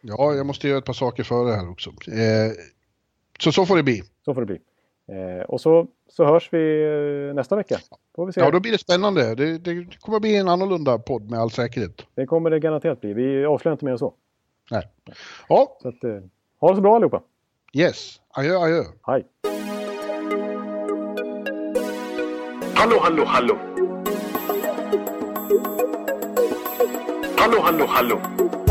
[0.04, 1.90] Ja, jag måste göra ett par saker före här också.
[1.90, 2.52] Eh,
[3.38, 4.02] så så får det bli.
[4.24, 4.58] Så får det bli.
[5.08, 6.82] Eh, och så, så hörs vi
[7.28, 7.78] eh, nästa vecka.
[8.16, 8.40] Får vi se.
[8.40, 9.34] Ja, då blir det spännande.
[9.34, 12.06] Det, det kommer bli en annorlunda podd med all säkerhet.
[12.14, 13.12] Det kommer det garanterat bli.
[13.12, 14.14] Vi avslöjar inte mer än så.
[14.70, 14.88] Nej.
[15.48, 15.78] Ja.
[15.82, 16.10] Så att, eh,
[16.60, 17.22] ha det så bra allihopa.
[17.72, 18.20] Yes.
[18.30, 18.82] Adjö, adjö.
[19.06, 19.26] Hej.
[22.74, 23.58] Hallå, hallå, hallå.
[27.36, 28.20] Hallå, hallå, hallå.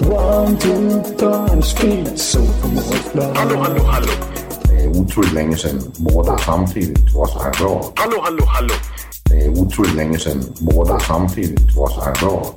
[0.00, 2.38] One, two, three, speed, so
[3.34, 4.06] Hallå, hallå, hallå.
[4.64, 7.92] Det är otroligt länge sedan båda samtidigt var så här bra.
[7.96, 8.74] Hallå, hallå, hallå.
[9.24, 12.54] Det är otroligt länge sedan båda samtidigt var så här bra.